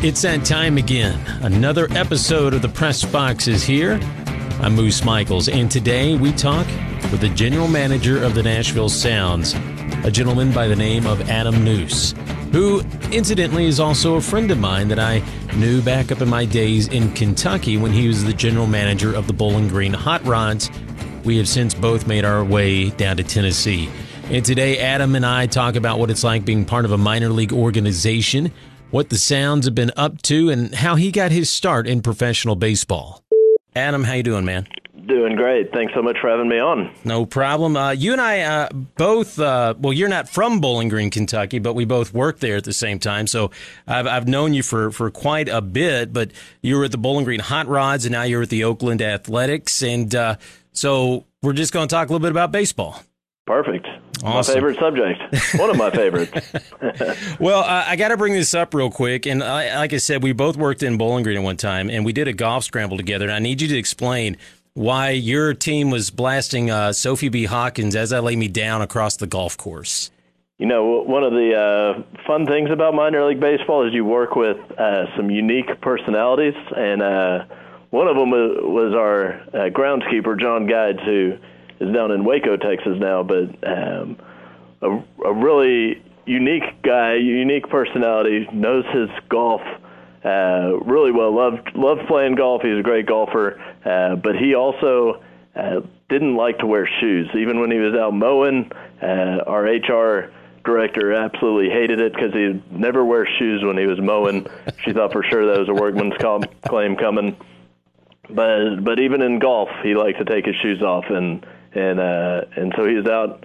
It's 0.00 0.22
that 0.22 0.44
time 0.44 0.78
again. 0.78 1.18
Another 1.42 1.88
episode 1.90 2.54
of 2.54 2.62
the 2.62 2.68
Press 2.68 3.04
Box 3.04 3.48
is 3.48 3.64
here. 3.64 3.98
I'm 4.60 4.76
Moose 4.76 5.04
Michaels, 5.04 5.48
and 5.48 5.68
today 5.68 6.16
we 6.16 6.30
talk 6.30 6.68
with 7.10 7.20
the 7.20 7.30
general 7.30 7.66
manager 7.66 8.22
of 8.22 8.36
the 8.36 8.44
Nashville 8.44 8.90
Sounds, 8.90 9.54
a 10.04 10.10
gentleman 10.12 10.52
by 10.52 10.68
the 10.68 10.76
name 10.76 11.04
of 11.04 11.28
Adam 11.28 11.64
Nuse, 11.64 12.12
who 12.52 12.80
incidentally 13.10 13.64
is 13.64 13.80
also 13.80 14.14
a 14.14 14.20
friend 14.20 14.52
of 14.52 14.58
mine 14.58 14.86
that 14.86 15.00
I 15.00 15.20
knew 15.56 15.82
back 15.82 16.12
up 16.12 16.20
in 16.20 16.28
my 16.28 16.44
days 16.44 16.86
in 16.86 17.12
Kentucky 17.14 17.76
when 17.76 17.90
he 17.90 18.06
was 18.06 18.22
the 18.22 18.32
general 18.32 18.68
manager 18.68 19.12
of 19.12 19.26
the 19.26 19.32
Bowling 19.32 19.66
Green 19.66 19.94
Hot 19.94 20.24
Rods. 20.24 20.70
We 21.24 21.38
have 21.38 21.48
since 21.48 21.74
both 21.74 22.06
made 22.06 22.24
our 22.24 22.44
way 22.44 22.90
down 22.90 23.16
to 23.16 23.24
Tennessee. 23.24 23.90
And 24.30 24.44
today, 24.44 24.78
Adam 24.78 25.16
and 25.16 25.26
I 25.26 25.46
talk 25.46 25.74
about 25.74 25.98
what 25.98 26.08
it's 26.08 26.22
like 26.22 26.44
being 26.44 26.64
part 26.64 26.84
of 26.84 26.92
a 26.92 26.98
minor 26.98 27.30
league 27.30 27.52
organization 27.52 28.52
what 28.90 29.10
the 29.10 29.18
Sounds 29.18 29.66
have 29.66 29.74
been 29.74 29.92
up 29.96 30.22
to, 30.22 30.50
and 30.50 30.74
how 30.74 30.94
he 30.94 31.10
got 31.10 31.30
his 31.30 31.50
start 31.50 31.86
in 31.86 32.02
professional 32.02 32.56
baseball. 32.56 33.22
Adam, 33.76 34.04
how 34.04 34.14
you 34.14 34.22
doing, 34.22 34.44
man? 34.44 34.66
Doing 35.06 35.36
great. 35.36 35.72
Thanks 35.72 35.94
so 35.94 36.02
much 36.02 36.18
for 36.20 36.28
having 36.28 36.48
me 36.48 36.58
on. 36.58 36.92
No 37.02 37.24
problem. 37.24 37.76
Uh, 37.76 37.92
you 37.92 38.12
and 38.12 38.20
I 38.20 38.40
uh, 38.40 38.68
both, 38.70 39.38
uh, 39.38 39.74
well, 39.78 39.92
you're 39.92 40.08
not 40.08 40.28
from 40.28 40.60
Bowling 40.60 40.88
Green, 40.88 41.08
Kentucky, 41.08 41.58
but 41.58 41.72
we 41.72 41.86
both 41.86 42.12
worked 42.12 42.40
there 42.40 42.56
at 42.56 42.64
the 42.64 42.74
same 42.74 42.98
time. 42.98 43.26
So 43.26 43.50
I've, 43.86 44.06
I've 44.06 44.28
known 44.28 44.52
you 44.52 44.62
for, 44.62 44.90
for 44.90 45.10
quite 45.10 45.48
a 45.48 45.62
bit, 45.62 46.12
but 46.12 46.32
you 46.60 46.76
were 46.76 46.84
at 46.84 46.92
the 46.92 46.98
Bowling 46.98 47.24
Green 47.24 47.40
Hot 47.40 47.66
Rods 47.68 48.04
and 48.04 48.12
now 48.12 48.24
you're 48.24 48.42
at 48.42 48.50
the 48.50 48.64
Oakland 48.64 49.00
Athletics. 49.00 49.82
And 49.82 50.14
uh, 50.14 50.36
so 50.72 51.24
we're 51.42 51.54
just 51.54 51.72
going 51.72 51.88
to 51.88 51.94
talk 51.94 52.08
a 52.08 52.12
little 52.12 52.22
bit 52.22 52.32
about 52.32 52.52
baseball. 52.52 53.02
Perfect. 53.46 53.86
Awesome. 54.24 54.52
My 54.52 54.56
favorite 54.56 54.78
subject. 54.78 55.58
One 55.58 55.70
of 55.70 55.76
my 55.76 55.90
favorites. 55.90 56.32
well, 57.40 57.60
uh, 57.60 57.84
I 57.86 57.96
got 57.96 58.08
to 58.08 58.16
bring 58.16 58.32
this 58.32 58.54
up 58.54 58.74
real 58.74 58.90
quick. 58.90 59.26
And 59.26 59.42
I, 59.42 59.76
like 59.76 59.92
I 59.92 59.98
said, 59.98 60.22
we 60.22 60.32
both 60.32 60.56
worked 60.56 60.82
in 60.82 60.96
Bowling 60.96 61.22
Green 61.24 61.36
at 61.36 61.42
one 61.42 61.56
time, 61.56 61.90
and 61.90 62.04
we 62.04 62.12
did 62.12 62.28
a 62.28 62.32
golf 62.32 62.64
scramble 62.64 62.96
together. 62.96 63.26
And 63.26 63.34
I 63.34 63.38
need 63.38 63.60
you 63.60 63.68
to 63.68 63.76
explain 63.76 64.36
why 64.74 65.10
your 65.10 65.54
team 65.54 65.90
was 65.90 66.10
blasting 66.10 66.70
uh, 66.70 66.92
Sophie 66.92 67.28
B. 67.28 67.44
Hawkins 67.44 67.96
as 67.96 68.12
I 68.12 68.20
lay 68.20 68.36
me 68.36 68.48
down 68.48 68.82
across 68.82 69.16
the 69.16 69.26
golf 69.26 69.56
course. 69.56 70.10
You 70.58 70.66
know, 70.66 71.02
one 71.02 71.22
of 71.22 71.32
the 71.32 71.54
uh, 71.54 72.02
fun 72.26 72.46
things 72.46 72.70
about 72.70 72.94
minor 72.94 73.24
league 73.24 73.40
baseball 73.40 73.86
is 73.86 73.94
you 73.94 74.04
work 74.04 74.34
with 74.34 74.56
uh, 74.78 75.16
some 75.16 75.30
unique 75.30 75.80
personalities, 75.80 76.54
and 76.76 77.00
uh, 77.00 77.44
one 77.90 78.08
of 78.08 78.16
them 78.16 78.30
was, 78.30 78.58
was 78.62 78.94
our 78.94 79.34
uh, 79.54 79.70
groundskeeper, 79.70 80.38
John 80.40 80.66
Guides, 80.66 80.98
who 81.04 81.38
is 81.80 81.94
down 81.94 82.10
in 82.10 82.24
Waco, 82.24 82.56
Texas 82.56 82.98
now, 82.98 83.22
but 83.22 83.48
um, 83.68 84.16
a, 84.82 85.02
a 85.24 85.32
really 85.34 86.02
unique 86.26 86.82
guy, 86.82 87.14
unique 87.14 87.68
personality, 87.68 88.46
knows 88.52 88.84
his 88.92 89.08
golf 89.28 89.62
uh, 90.24 90.76
really 90.84 91.12
well. 91.12 91.34
Loved 91.34 91.70
loved 91.74 92.06
playing 92.08 92.34
golf. 92.34 92.62
He's 92.62 92.78
a 92.78 92.82
great 92.82 93.06
golfer, 93.06 93.60
uh, 93.84 94.16
but 94.16 94.36
he 94.36 94.54
also 94.54 95.22
uh, 95.54 95.80
didn't 96.08 96.36
like 96.36 96.58
to 96.58 96.66
wear 96.66 96.88
shoes. 97.00 97.28
Even 97.34 97.60
when 97.60 97.70
he 97.70 97.78
was 97.78 97.94
out 97.94 98.12
mowing, 98.14 98.70
uh, 99.00 99.42
our 99.46 99.62
HR 99.62 100.32
director 100.64 101.12
absolutely 101.12 101.70
hated 101.70 102.00
it 102.00 102.12
because 102.12 102.32
he 102.32 102.62
never 102.70 103.04
wear 103.04 103.26
shoes 103.38 103.62
when 103.64 103.78
he 103.78 103.86
was 103.86 104.00
mowing. 104.00 104.46
she 104.84 104.92
thought 104.92 105.12
for 105.12 105.22
sure 105.22 105.46
that 105.46 105.58
was 105.58 105.68
a 105.68 105.74
workman's 105.74 106.14
claim 106.66 106.96
coming. 106.96 107.36
But 108.28 108.80
but 108.80 108.98
even 108.98 109.22
in 109.22 109.38
golf, 109.38 109.70
he 109.82 109.94
liked 109.94 110.18
to 110.18 110.24
take 110.24 110.46
his 110.46 110.56
shoes 110.56 110.82
off 110.82 111.04
and 111.08 111.46
and 111.78 112.00
uh, 112.00 112.40
and 112.56 112.72
so 112.76 112.86
he 112.86 112.94
was 112.94 113.06
out 113.06 113.44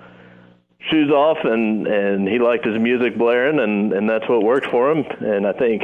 shoes 0.89 1.09
off 1.12 1.38
and 1.44 1.88
and 1.88 2.28
he 2.28 2.40
liked 2.40 2.66
his 2.66 2.80
music 2.80 3.17
blaring 3.17 3.59
and 3.59 3.94
and 3.94 4.09
that's 4.09 4.28
what 4.28 4.44
worked 4.44 4.67
for 4.67 4.92
him. 4.92 5.06
And 5.22 5.48
I 5.48 5.53
think 5.53 5.84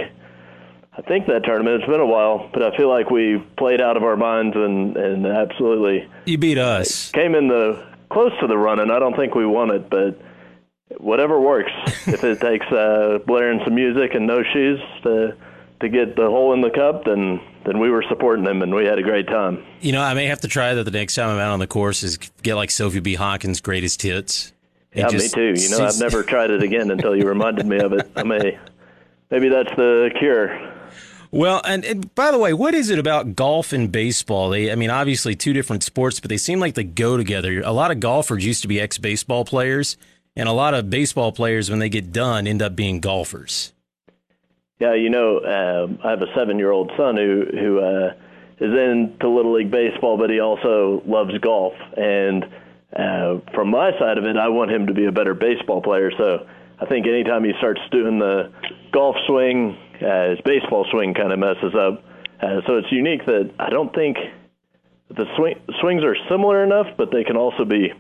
I 0.98 1.02
think 1.04 1.28
that 1.28 1.44
tournament 1.46 1.82
it's 1.82 1.90
been 1.90 2.02
a 2.02 2.06
while 2.06 2.50
but 2.54 2.64
I 2.64 2.76
feel 2.76 2.90
like 2.90 3.10
we 3.10 3.42
played 3.58 3.82
out 3.82 3.98
of 3.98 4.04
our 4.04 4.18
minds 4.18 4.56
and 4.56 4.98
and 4.98 5.26
absolutely 5.26 6.08
you 6.26 6.38
beat 6.38 6.58
us. 6.58 7.12
came 7.12 7.36
in 7.36 7.48
the 7.48 7.86
close 8.10 8.32
to 8.42 8.48
the 8.48 8.58
run 8.58 8.80
and 8.80 8.92
I 8.92 9.00
don't 9.00 9.16
think 9.16 9.36
we 9.36 9.46
won 9.46 9.72
it 9.74 9.90
but 9.90 10.20
whatever 10.98 11.40
works. 11.40 11.72
If 12.08 12.24
it 12.24 12.42
takes 12.42 12.66
uh 12.68 13.20
blaring 13.26 13.62
some 13.64 13.76
music 13.76 14.16
and 14.16 14.28
no 14.28 14.44
shoes 14.44 14.80
to 15.04 15.38
to 15.82 15.90
get 15.90 16.16
the 16.16 16.28
hole 16.28 16.54
in 16.54 16.62
the 16.62 16.70
cup 16.70 17.06
then 17.06 17.40
then 17.66 17.80
we 17.80 17.90
were 17.90 18.04
supporting 18.08 18.46
them 18.46 18.62
and 18.62 18.74
we 18.74 18.86
had 18.86 18.98
a 18.98 19.04
great 19.04 19.28
time. 19.28 19.64
You 19.82 19.92
know, 19.92 20.02
I 20.02 20.14
may 20.14 20.26
have 20.26 20.42
to 20.42 20.48
try 20.48 20.74
that 20.74 20.84
the 20.84 20.92
next 20.92 21.16
time 21.16 21.30
I'm 21.30 21.40
out 21.40 21.52
on 21.52 21.60
the 21.60 21.68
course 21.68 22.04
is 22.04 22.18
get 22.42 22.56
like 22.56 22.72
Sophie 22.72 23.00
B. 23.00 23.16
Hawkins' 23.16 23.62
greatest 23.62 24.02
hits. 24.02 24.54
Yeah, 24.94 25.08
just, 25.10 25.36
me 25.36 25.54
too. 25.54 25.62
You 25.62 25.70
know, 25.70 25.86
I've 25.86 26.00
never 26.00 26.24
tried 26.24 26.50
it 26.50 26.64
again 26.64 26.90
until 26.90 27.16
you 27.16 27.28
reminded 27.28 27.68
me 27.68 27.78
of 27.78 27.94
it. 27.94 28.10
I 28.16 28.24
may, 28.24 28.58
maybe 29.30 29.50
that's 29.50 29.70
the 29.76 30.10
cure. 30.18 30.74
Well, 31.32 31.62
and, 31.64 31.86
and, 31.86 32.16
by 32.16 32.32
the 32.32 32.40
way, 32.40 32.54
what 32.54 32.74
is 32.74 32.90
it 32.90 32.98
about 32.98 33.36
golf 33.36 33.72
and 33.72 33.92
baseball? 33.92 34.50
They, 34.50 34.72
I 34.72 34.76
mean, 34.76 34.90
obviously 34.90 35.36
two 35.36 35.54
different 35.54 35.84
sports, 35.84 36.20
but 36.20 36.30
they 36.30 36.38
seem 36.38 36.60
like 36.60 36.74
they 36.74 36.84
go 36.84 37.18
together. 37.18 37.62
A 37.64 37.72
lot 37.72 37.92
of 37.92 38.00
golfers 38.00 38.44
used 38.44 38.64
to 38.64 38.68
be 38.68 38.82
ex-baseball 38.82 39.46
players, 39.46 39.96
and 40.36 40.50
a 40.50 40.54
lot 40.54 40.74
of 40.74 40.90
baseball 40.90 41.32
players, 41.32 41.70
when 41.70 41.78
they 41.78 41.90
get 41.90 42.12
done, 42.12 42.48
end 42.48 42.64
up 42.64 42.76
being 42.76 43.00
golfers. 43.00 43.74
Yeah, 44.80 44.94
you 44.94 45.10
know, 45.10 45.40
uh, 45.40 46.08
I 46.08 46.12
have 46.12 46.22
a 46.22 46.34
seven-year-old 46.34 46.94
son 46.96 47.18
who 47.18 47.44
who 47.52 47.80
uh, 47.80 48.14
is 48.62 48.72
into 48.72 49.28
little 49.28 49.54
league 49.54 49.72
baseball, 49.72 50.18
but 50.18 50.30
he 50.30 50.40
also 50.40 51.04
loves 51.06 51.38
golf. 51.40 51.74
And 51.98 52.46
uh, 52.96 53.40
from 53.54 53.72
my 53.72 53.92
side 54.00 54.18
of 54.18 54.24
it, 54.24 54.38
I 54.38 54.48
want 54.48 54.72
him 54.72 54.88
to 54.88 54.94
be 54.94 55.06
a 55.06 55.12
better 55.12 55.34
baseball 55.34 55.82
player. 55.82 56.12
So 56.18 56.48
I 56.80 56.86
think 56.86 57.08
anytime 57.08 57.44
he 57.44 57.52
starts 57.58 57.82
doing 57.92 58.20
the 58.20 58.54
golf 58.94 59.18
swing, 59.28 59.78
uh, 60.02 60.30
his 60.30 60.40
baseball 60.46 60.86
swing 60.92 61.14
kind 61.14 61.34
of 61.34 61.40
messes 61.40 61.76
up. 61.76 62.02
Uh, 62.42 62.62
so 62.66 62.78
it's 62.78 62.90
unique 62.90 63.26
that 63.26 63.52
I 63.60 63.70
don't 63.70 63.94
think 63.94 64.16
the 65.10 65.26
swing, 65.36 65.60
swings 65.82 66.06
are 66.06 66.16
similar 66.30 66.64
enough, 66.64 66.88
but 66.96 67.12
they 67.12 67.26
can 67.26 67.36
also 67.36 67.66
be 67.66 67.92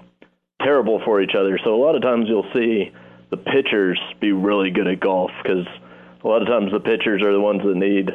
terrible 0.61 1.01
for 1.03 1.21
each 1.21 1.35
other. 1.37 1.59
So 1.61 1.75
a 1.75 1.81
lot 1.81 1.95
of 1.95 2.01
times 2.01 2.27
you'll 2.29 2.49
see 2.53 2.93
the 3.31 3.37
pitchers 3.37 3.99
be 4.21 4.31
really 4.31 4.71
good 4.71 4.87
at 4.87 5.01
golf 5.01 5.31
because– 5.43 5.67
a 6.23 6.27
lot 6.27 6.41
of 6.41 6.47
times 6.47 6.71
the 6.71 6.79
pitchers 6.79 7.21
are 7.21 7.31
the 7.31 7.39
ones 7.39 7.61
that 7.63 7.75
need 7.75 8.09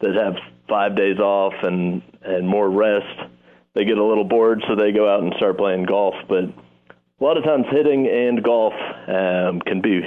that 0.00 0.14
have 0.14 0.36
five 0.68 0.96
days 0.96 1.18
off 1.18 1.54
and 1.62 2.02
and 2.22 2.48
more 2.48 2.70
rest. 2.70 3.30
They 3.74 3.84
get 3.84 3.98
a 3.98 4.04
little 4.04 4.24
bored, 4.24 4.62
so 4.68 4.74
they 4.74 4.92
go 4.92 5.12
out 5.12 5.22
and 5.22 5.32
start 5.36 5.56
playing 5.56 5.84
golf. 5.84 6.14
But 6.28 6.44
a 6.44 7.24
lot 7.24 7.36
of 7.36 7.44
times, 7.44 7.66
hitting 7.70 8.08
and 8.08 8.42
golf 8.42 8.74
um, 9.06 9.60
can 9.60 9.80
be 9.80 10.02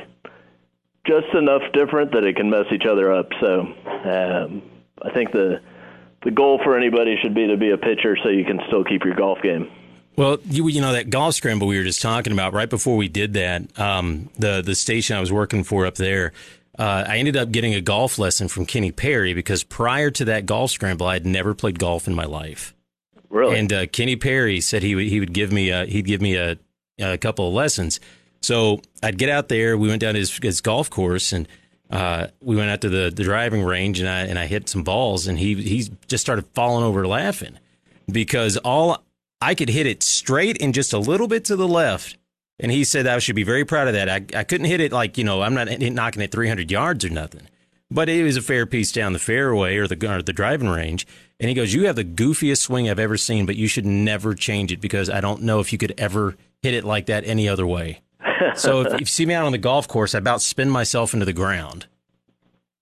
just 1.06 1.34
enough 1.34 1.62
different 1.74 2.12
that 2.14 2.24
it 2.24 2.36
can 2.36 2.50
mess 2.50 2.66
each 2.74 2.86
other 2.90 3.14
up. 3.14 3.30
So 3.40 3.62
um, 3.62 4.62
I 5.02 5.12
think 5.14 5.32
the 5.32 5.62
the 6.24 6.32
goal 6.32 6.60
for 6.64 6.78
anybody 6.78 7.18
should 7.22 7.34
be 7.34 7.48
to 7.48 7.58
be 7.58 7.72
a 7.72 7.78
pitcher, 7.78 8.18
so 8.24 8.30
you 8.30 8.46
can 8.46 8.60
still 8.68 8.84
keep 8.84 9.04
your 9.04 9.16
golf 9.16 9.40
game. 9.42 9.70
Well, 10.16 10.38
you 10.46 10.68
you 10.68 10.82
know 10.82 10.94
that 10.94 11.10
golf 11.10 11.36
scramble 11.36 11.68
we 11.68 11.78
were 11.78 11.84
just 11.84 12.02
talking 12.02 12.34
about 12.34 12.54
right 12.54 12.70
before 12.70 12.98
we 12.98 13.08
did 13.08 13.34
that. 13.34 13.80
Um, 13.80 14.30
the 14.38 14.62
the 14.62 14.76
station 14.76 15.18
I 15.18 15.20
was 15.20 15.32
working 15.32 15.64
for 15.64 15.86
up 15.86 15.96
there, 15.96 16.34
uh, 16.78 17.06
I 17.08 17.18
ended 17.18 17.38
up 17.38 17.52
getting 17.52 17.74
a 17.76 17.82
golf 17.82 18.18
lesson 18.18 18.48
from 18.48 18.66
Kenny 18.66 18.92
Perry 18.92 19.34
because 19.34 19.64
prior 19.64 20.10
to 20.12 20.26
that 20.26 20.46
golf 20.46 20.72
scramble, 20.72 21.06
I 21.06 21.14
had 21.14 21.26
never 21.26 21.54
played 21.54 21.78
golf 21.78 22.08
in 22.08 22.16
my 22.16 22.26
life. 22.26 22.74
Really? 23.30 23.60
And 23.60 23.72
uh, 23.72 23.86
Kenny 23.88 24.16
Perry 24.16 24.60
said 24.62 24.84
he 24.84 24.96
would 24.96 25.06
he 25.06 25.20
would 25.20 25.34
give 25.34 25.52
me 25.52 25.70
a, 25.70 25.86
he'd 25.86 26.06
give 26.06 26.22
me 26.22 26.36
a, 26.36 26.58
a 27.00 27.18
couple 27.18 27.48
of 27.48 27.54
lessons. 27.54 28.00
So 28.42 28.82
I'd 29.02 29.18
get 29.18 29.30
out 29.30 29.48
there. 29.50 29.78
We 29.78 29.88
went 29.88 30.02
down 30.02 30.16
his, 30.16 30.38
his 30.38 30.62
golf 30.62 30.90
course 30.90 31.32
and 31.32 31.48
uh, 31.90 32.28
we 32.42 32.56
went 32.56 32.70
out 32.70 32.82
to 32.82 32.90
the, 32.90 33.12
the 33.16 33.24
driving 33.24 33.64
range 33.64 34.00
and 34.00 34.10
I 34.10 34.22
and 34.22 34.40
I 34.40 34.48
hit 34.48 34.68
some 34.68 34.84
balls 34.84 35.28
and 35.28 35.38
he 35.38 35.56
he 35.56 35.90
just 36.08 36.24
started 36.24 36.46
falling 36.54 36.84
over 36.84 37.08
laughing 37.08 37.60
because 38.12 38.58
all 38.58 39.04
I 39.42 39.54
could 39.54 39.70
hit 39.70 39.86
it 39.86 40.02
straight 40.02 40.62
and 40.62 40.74
just 40.74 40.94
a 40.94 40.98
little 40.98 41.28
bit 41.28 41.46
to 41.46 41.56
the 41.56 41.68
left 41.68 42.18
and 42.64 42.72
he 42.72 42.86
said 42.86 43.06
I 43.06 43.20
should 43.20 43.36
be 43.36 43.44
very 43.44 43.66
proud 43.66 43.90
of 43.90 43.94
that. 43.94 44.10
I, 44.10 44.40
I 44.40 44.44
couldn't 44.46 44.68
hit 44.68 44.80
it 44.80 44.94
like, 44.94 45.18
you 45.18 45.26
know, 45.26 45.42
I'm 45.42 45.54
not 45.54 45.68
knocking 45.80 46.22
it 46.22 46.32
300 46.32 46.72
yards 46.72 47.04
or 47.04 47.10
nothing, 47.10 47.50
but 47.92 48.08
it 48.08 48.24
was 48.24 48.38
a 48.38 48.42
fair 48.42 48.66
piece 48.66 48.94
down 48.94 49.12
the 49.12 49.20
fairway 49.20 49.76
or 49.76 49.86
the, 49.86 50.10
or 50.10 50.22
the 50.22 50.32
driving 50.32 50.70
range. 50.70 51.06
And 51.42 51.50
he 51.50 51.56
goes, 51.56 51.74
You 51.74 51.88
have 51.88 51.98
the 51.98 52.06
goofiest 52.06 52.60
swing 52.60 52.90
I've 52.90 53.00
ever 53.00 53.18
seen, 53.18 53.46
but 53.46 53.58
you 53.58 53.68
should 53.68 53.86
never 53.86 54.34
change 54.34 54.72
it 54.72 54.80
because 54.80 55.10
I 55.10 55.20
don't 55.20 55.42
know 55.42 55.60
if 55.60 55.74
you 55.74 55.78
could 55.78 55.94
ever 55.98 56.36
hit 56.62 56.74
it 56.74 56.86
like 56.86 57.08
that 57.08 57.26
any 57.28 57.50
other 57.50 57.68
way. 57.68 58.02
so 58.56 58.80
if, 58.80 58.94
if 58.94 59.00
you 59.02 59.06
see 59.08 59.26
me 59.26 59.34
out 59.34 59.46
on 59.46 59.52
the 59.52 59.58
golf 59.58 59.90
course, 59.90 60.16
I 60.16 60.20
about 60.20 60.42
spin 60.42 60.70
myself 60.70 61.14
into 61.14 61.26
the 61.26 61.34
ground. 61.34 61.88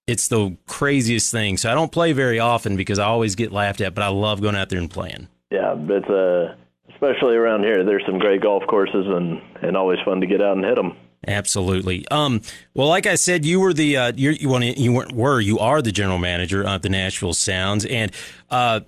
It's 0.05 0.27
the 0.27 0.57
craziest 0.67 1.31
thing. 1.31 1.57
So 1.57 1.71
I 1.71 1.73
don't 1.73 1.91
play 1.91 2.13
very 2.13 2.39
often 2.39 2.75
because 2.75 2.99
I 2.99 3.05
always 3.05 3.33
get 3.33 3.51
laughed 3.51 3.81
at, 3.81 3.95
but 3.95 4.03
I 4.03 4.09
love 4.09 4.41
going 4.41 4.55
out 4.55 4.69
there 4.69 4.79
and 4.79 4.91
playing. 4.91 5.27
Yeah, 5.49 5.73
it's 5.75 6.09
a 6.09 6.55
especially 7.01 7.35
around 7.35 7.63
here. 7.63 7.83
There's 7.83 8.05
some 8.05 8.19
great 8.19 8.41
golf 8.41 8.63
courses 8.67 9.07
and 9.07 9.41
and 9.61 9.75
always 9.75 9.99
fun 10.05 10.21
to 10.21 10.27
get 10.27 10.41
out 10.41 10.55
and 10.55 10.65
hit 10.65 10.75
them. 10.75 10.95
Absolutely. 11.27 12.07
Um, 12.09 12.41
well, 12.73 12.87
like 12.87 13.05
I 13.05 13.15
said, 13.15 13.45
you 13.45 13.59
were 13.59 13.73
the 13.73 13.97
uh, 13.97 14.11
you 14.15 14.31
you 14.31 14.57
you 14.59 14.91
weren't 14.91 15.11
were 15.11 15.39
you 15.39 15.59
are 15.59 15.81
the 15.81 15.91
general 15.91 16.17
manager 16.17 16.63
of 16.65 16.81
the 16.81 16.89
Nashville 16.89 17.33
Sounds, 17.33 17.85
and 17.85 18.11
uh, 18.49 18.81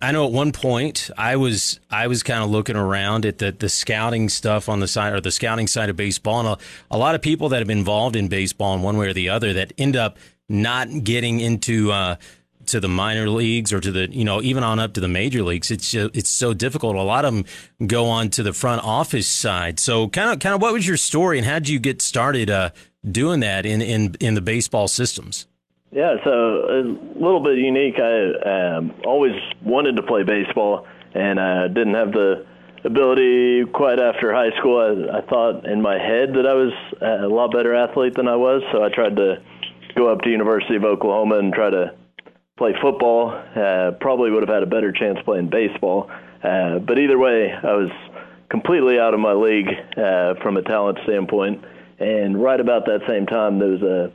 I 0.00 0.12
know 0.12 0.26
at 0.26 0.32
one 0.32 0.52
point 0.52 1.10
I 1.16 1.36
was 1.36 1.78
I 1.90 2.06
was 2.06 2.22
kind 2.22 2.42
of 2.42 2.50
looking 2.50 2.76
around 2.76 3.26
at 3.26 3.38
the 3.38 3.52
the 3.52 3.68
scouting 3.68 4.28
stuff 4.28 4.68
on 4.68 4.80
the 4.80 4.88
side 4.88 5.12
or 5.12 5.20
the 5.20 5.30
scouting 5.30 5.66
side 5.66 5.88
of 5.88 5.96
baseball, 5.96 6.40
and 6.40 6.48
a, 6.48 6.58
a 6.90 6.98
lot 6.98 7.14
of 7.14 7.22
people 7.22 7.48
that 7.50 7.58
have 7.58 7.68
been 7.68 7.78
involved 7.78 8.16
in 8.16 8.28
baseball 8.28 8.74
in 8.74 8.82
one 8.82 8.96
way 8.96 9.08
or 9.08 9.12
the 9.12 9.28
other 9.28 9.52
that 9.52 9.72
end 9.78 9.96
up 9.96 10.18
not 10.48 10.88
getting 11.04 11.40
into 11.40 11.92
uh, 11.92 12.16
to 12.68 12.80
the 12.80 12.88
minor 12.88 13.28
leagues 13.28 13.72
or 13.72 13.80
to 13.80 13.92
the 13.92 14.10
you 14.10 14.24
know 14.24 14.40
even 14.42 14.62
on 14.62 14.78
up 14.78 14.94
to 14.94 15.00
the 15.00 15.08
major 15.08 15.42
leagues. 15.42 15.70
It's 15.70 15.90
just, 15.90 16.16
it's 16.16 16.30
so 16.30 16.54
difficult. 16.54 16.96
A 16.96 17.02
lot 17.02 17.24
of 17.24 17.34
them 17.34 17.44
go 17.86 18.06
on 18.06 18.30
to 18.30 18.42
the 18.42 18.52
front 18.52 18.84
office 18.84 19.28
side. 19.28 19.78
So 19.78 20.08
kind 20.08 20.30
of 20.30 20.38
kind 20.40 20.54
of 20.54 20.62
what 20.62 20.72
was 20.72 20.86
your 20.86 20.96
story 20.96 21.38
and 21.38 21.46
how 21.46 21.58
did 21.58 21.68
you 21.68 21.78
get 21.78 22.00
started 22.02 22.50
uh, 22.50 22.70
doing 23.10 23.40
that 23.40 23.66
in, 23.66 23.82
in 23.82 24.14
in 24.20 24.34
the 24.34 24.42
baseball 24.42 24.88
systems? 24.88 25.46
Yeah, 25.90 26.16
so 26.22 26.30
a 26.30 26.82
little 27.14 27.42
bit 27.42 27.58
unique. 27.58 27.98
I 27.98 28.76
um, 28.76 28.94
always 29.06 29.32
wanted 29.62 29.96
to 29.96 30.02
play 30.02 30.22
baseball 30.22 30.86
and 31.14 31.38
uh, 31.38 31.68
didn't 31.68 31.94
have 31.94 32.12
the 32.12 32.46
ability 32.84 33.64
quite 33.72 33.98
after 33.98 34.32
high 34.32 34.50
school. 34.58 34.78
I, 34.78 35.18
I 35.18 35.20
thought 35.22 35.66
in 35.66 35.80
my 35.80 35.98
head 35.98 36.34
that 36.34 36.46
I 36.46 36.54
was 36.54 36.72
a 37.00 37.26
lot 37.26 37.52
better 37.52 37.74
athlete 37.74 38.14
than 38.14 38.28
I 38.28 38.36
was, 38.36 38.62
so 38.70 38.82
I 38.82 38.90
tried 38.90 39.16
to 39.16 39.42
go 39.96 40.12
up 40.12 40.20
to 40.22 40.30
University 40.30 40.76
of 40.76 40.84
Oklahoma 40.84 41.38
and 41.38 41.52
try 41.52 41.70
to 41.70 41.94
play 42.58 42.74
football. 42.82 43.30
Uh, 43.30 43.92
probably 44.00 44.30
would 44.30 44.42
have 44.42 44.52
had 44.52 44.62
a 44.62 44.66
better 44.66 44.92
chance 44.92 45.18
playing 45.24 45.48
baseball, 45.48 46.10
uh, 46.42 46.78
but 46.78 46.98
either 46.98 47.18
way, 47.18 47.52
I 47.52 47.72
was 47.72 47.90
completely 48.50 48.98
out 48.98 49.14
of 49.14 49.20
my 49.20 49.32
league 49.32 49.68
uh, 49.96 50.34
from 50.42 50.56
a 50.56 50.62
talent 50.62 50.98
standpoint. 51.04 51.64
And 51.98 52.40
right 52.40 52.60
about 52.60 52.86
that 52.86 53.00
same 53.08 53.26
time, 53.26 53.58
there 53.58 53.68
was 53.68 53.82
a 53.82 54.12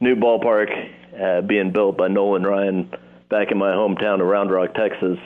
new 0.00 0.16
ballpark 0.16 0.70
uh, 1.20 1.40
being 1.42 1.72
built 1.72 1.96
by 1.96 2.08
Nolan 2.08 2.42
Ryan 2.42 2.90
back 3.30 3.50
in 3.50 3.58
my 3.58 3.70
hometown 3.70 4.20
of 4.20 4.26
Round 4.26 4.50
Rock, 4.50 4.74
Texas. 4.74 5.18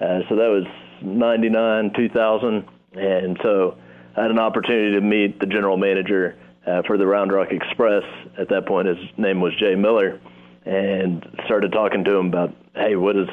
Uh, 0.00 0.20
so 0.28 0.36
that 0.36 0.48
was 0.48 0.64
99, 1.02 1.92
2000. 1.94 2.68
And 2.94 3.38
so 3.42 3.76
I 4.16 4.22
had 4.22 4.30
an 4.30 4.38
opportunity 4.38 4.92
to 4.94 5.00
meet 5.00 5.38
the 5.38 5.46
general 5.46 5.76
manager 5.76 6.36
uh, 6.66 6.82
for 6.86 6.98
the 6.98 7.06
Round 7.06 7.32
Rock 7.32 7.48
Express. 7.50 8.02
At 8.38 8.48
that 8.48 8.66
point, 8.66 8.88
his 8.88 8.98
name 9.16 9.40
was 9.40 9.54
Jay 9.58 9.74
Miller, 9.74 10.20
and 10.68 11.24
started 11.46 11.72
talking 11.72 12.04
to 12.04 12.14
him 12.16 12.26
about, 12.26 12.54
hey, 12.74 12.94
what 12.94 13.16
is 13.16 13.28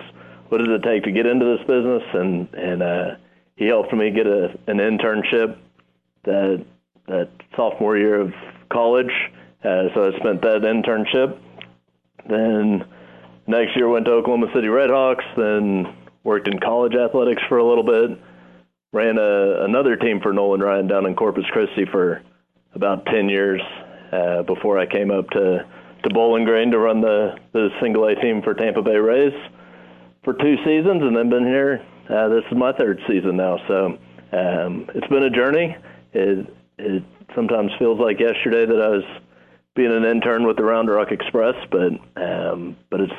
what 0.48 0.60
does 0.60 0.70
it 0.70 0.84
take 0.84 1.04
to 1.04 1.12
get 1.12 1.26
into 1.26 1.46
this 1.46 1.68
business? 1.68 2.04
And 2.14 2.48
and 2.54 2.82
uh, 2.82 3.16
he 3.58 3.66
helped 3.66 3.94
me 3.94 4.10
get 4.10 4.26
a, 4.26 4.58
an 4.68 4.78
internship 4.78 5.58
that 6.24 6.66
that 7.08 7.30
sophomore 7.56 7.98
year 7.98 8.22
of 8.22 8.34
college. 8.72 9.12
Uh, 9.64 9.90
so 9.94 10.12
I 10.12 10.20
spent 10.20 10.42
that 10.44 10.62
internship. 10.62 11.38
Then 12.30 12.86
next 13.48 13.76
year 13.76 13.90
went 13.90 14.06
to 14.06 14.12
Oklahoma 14.12 14.48
City 14.54 14.68
Redhawks. 14.68 15.26
Then 15.36 15.94
worked 16.24 16.48
in 16.48 16.60
college 16.60 16.96
athletics 16.96 17.44
for 17.50 17.58
a 17.58 17.68
little 17.68 17.84
bit. 17.84 18.18
Ran 18.94 19.18
a, 19.18 19.66
another 19.66 19.98
team 19.98 20.22
for 20.22 20.32
Nolan 20.32 20.62
Ryan 20.62 20.88
down 20.88 21.06
in 21.06 21.16
Corpus 21.16 21.46
Christi 21.52 21.86
for 21.92 22.22
about 22.74 23.06
10 23.08 23.28
years 23.28 23.62
uh, 24.14 24.44
before 24.44 24.80
I 24.80 24.86
came 24.86 25.12
up 25.12 25.30
to, 25.32 25.66
to 26.06 26.14
Bowling 26.14 26.46
Green 26.46 26.72
to 26.72 26.80
run 26.80 27.02
the, 27.02 27.36
the 27.52 27.70
single 27.82 28.06
A 28.06 28.16
team 28.16 28.42
for 28.42 28.54
Tampa 28.54 28.82
Bay 28.82 28.98
Rays 28.98 29.34
for 30.24 30.34
two 30.34 30.56
seasons, 30.64 31.02
and 31.02 31.16
then 31.16 31.30
been 31.30 31.46
here. 31.46 31.86
Uh, 32.10 32.30
this 32.30 32.44
is 32.52 32.58
my 32.58 32.72
third 32.74 33.00
season 33.08 33.36
now, 33.36 33.58
so 33.68 33.98
um, 34.32 34.90
it's 34.94 35.08
been 35.08 35.24
a 35.24 35.30
journey. 35.30 35.76
It, 36.14 36.48
it 36.78 37.04
sometimes 37.34 37.72
feels 37.80 38.00
like 38.00 38.20
yesterday 38.20 38.66
that 38.66 38.82
I 38.82 38.90
was 38.90 39.04
being 39.76 39.92
an 39.92 40.06
intern 40.06 40.46
with 40.46 40.58
the 40.58 40.64
Round 40.64 40.90
Rock 40.90 41.12
Express, 41.12 41.56
but 41.72 41.92
um, 42.22 42.78
but 42.90 43.02
it's 43.02 43.14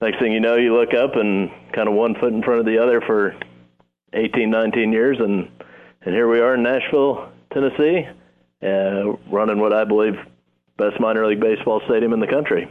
next 0.00 0.18
thing 0.18 0.32
you 0.32 0.40
know, 0.40 0.56
you 0.56 0.76
look 0.76 0.92
up 0.94 1.16
and 1.16 1.50
kind 1.72 1.88
of 1.88 1.94
one 1.94 2.14
foot 2.14 2.32
in 2.32 2.42
front 2.42 2.60
of 2.60 2.66
the 2.66 2.78
other 2.78 3.00
for 3.00 3.34
18, 4.12 4.50
19 4.50 4.92
years, 4.92 5.18
and 5.20 5.48
and 6.02 6.14
here 6.14 6.28
we 6.28 6.40
are 6.40 6.54
in 6.54 6.62
Nashville, 6.62 7.32
Tennessee, 7.52 8.06
uh, 8.62 9.16
running 9.30 9.58
what 9.58 9.72
I 9.72 9.84
believe 9.84 10.16
best 10.76 11.00
minor 11.00 11.26
league 11.26 11.40
baseball 11.40 11.80
stadium 11.86 12.12
in 12.12 12.20
the 12.20 12.26
country. 12.26 12.70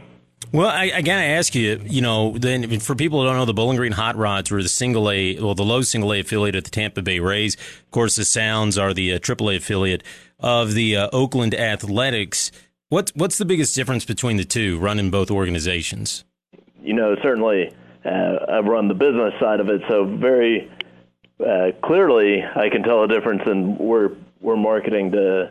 Well, 0.52 0.68
I, 0.68 0.92
I 0.94 1.02
gotta 1.02 1.24
ask 1.24 1.54
you, 1.54 1.80
you 1.84 2.00
know, 2.00 2.36
then 2.38 2.78
for 2.80 2.94
people 2.94 3.20
who 3.20 3.26
don't 3.26 3.36
know, 3.36 3.44
the 3.44 3.54
Bowling 3.54 3.76
Green 3.76 3.92
Hot 3.92 4.14
Rods 4.16 4.50
were 4.50 4.62
the 4.62 4.68
single 4.68 5.10
A, 5.10 5.38
well, 5.40 5.54
the 5.54 5.64
low 5.64 5.82
single 5.82 6.12
A 6.12 6.20
affiliate 6.20 6.54
of 6.54 6.64
the 6.64 6.70
Tampa 6.70 7.02
Bay 7.02 7.18
Rays. 7.18 7.54
Of 7.54 7.90
course, 7.90 8.16
the 8.16 8.24
Sounds 8.24 8.78
are 8.78 8.94
the 8.94 9.14
uh, 9.14 9.18
triple 9.18 9.50
A 9.50 9.56
affiliate 9.56 10.02
of 10.38 10.74
the 10.74 10.96
uh, 10.96 11.08
Oakland 11.12 11.54
Athletics. 11.54 12.52
What's 12.90 13.12
what's 13.14 13.38
the 13.38 13.44
biggest 13.44 13.74
difference 13.74 14.04
between 14.04 14.36
the 14.36 14.44
two, 14.44 14.78
running 14.78 15.10
both 15.10 15.30
organizations? 15.30 16.24
you 16.84 16.92
know, 16.92 17.16
certainly 17.22 17.74
uh, 18.04 18.36
I've 18.48 18.66
run 18.66 18.88
the 18.88 18.94
business 18.94 19.32
side 19.40 19.58
of 19.58 19.68
it, 19.70 19.80
so 19.88 20.04
very 20.04 20.70
uh, 21.40 21.72
clearly 21.82 22.44
I 22.44 22.68
can 22.68 22.82
tell 22.82 23.02
a 23.02 23.08
difference. 23.08 23.42
And 23.46 23.78
we're 23.78 24.10
we're 24.40 24.56
marketing 24.56 25.12
to 25.12 25.50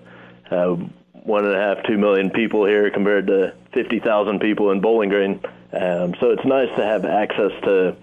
uh, 0.52 0.76
one 1.24 1.46
and 1.46 1.56
a 1.56 1.60
half, 1.60 1.84
two 1.88 1.98
million 1.98 2.30
people 2.30 2.66
here 2.66 2.90
compared 2.92 3.28
to 3.28 3.54
fifty 3.74 4.00
thousand 4.00 4.40
people 4.40 4.72
in 4.72 4.82
Bowling 4.82 5.10
Green. 5.10 5.42
Um, 5.72 6.14
so 6.20 6.32
it's 6.32 6.46
nice 6.46 6.70
to 6.76 6.86
have 6.86 7.06
access 7.06 7.52
to 7.64 7.96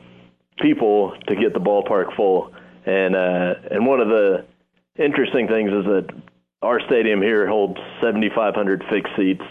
people 0.61 1.15
to 1.29 1.37
get 1.37 1.53
the 1.53 1.61
ballpark 1.61 2.15
full. 2.17 2.53
And 2.87 3.15
uh, 3.15 3.55
and 3.71 3.87
one 3.87 4.01
of 4.01 4.09
the 4.09 4.47
interesting 4.97 5.49
things 5.49 5.71
is 5.71 5.85
that 5.85 6.09
our 6.63 6.81
stadium 6.87 7.23
here 7.23 7.47
holds 7.47 7.79
7,500 8.03 8.85
fixed 8.91 9.17
seats, 9.17 9.45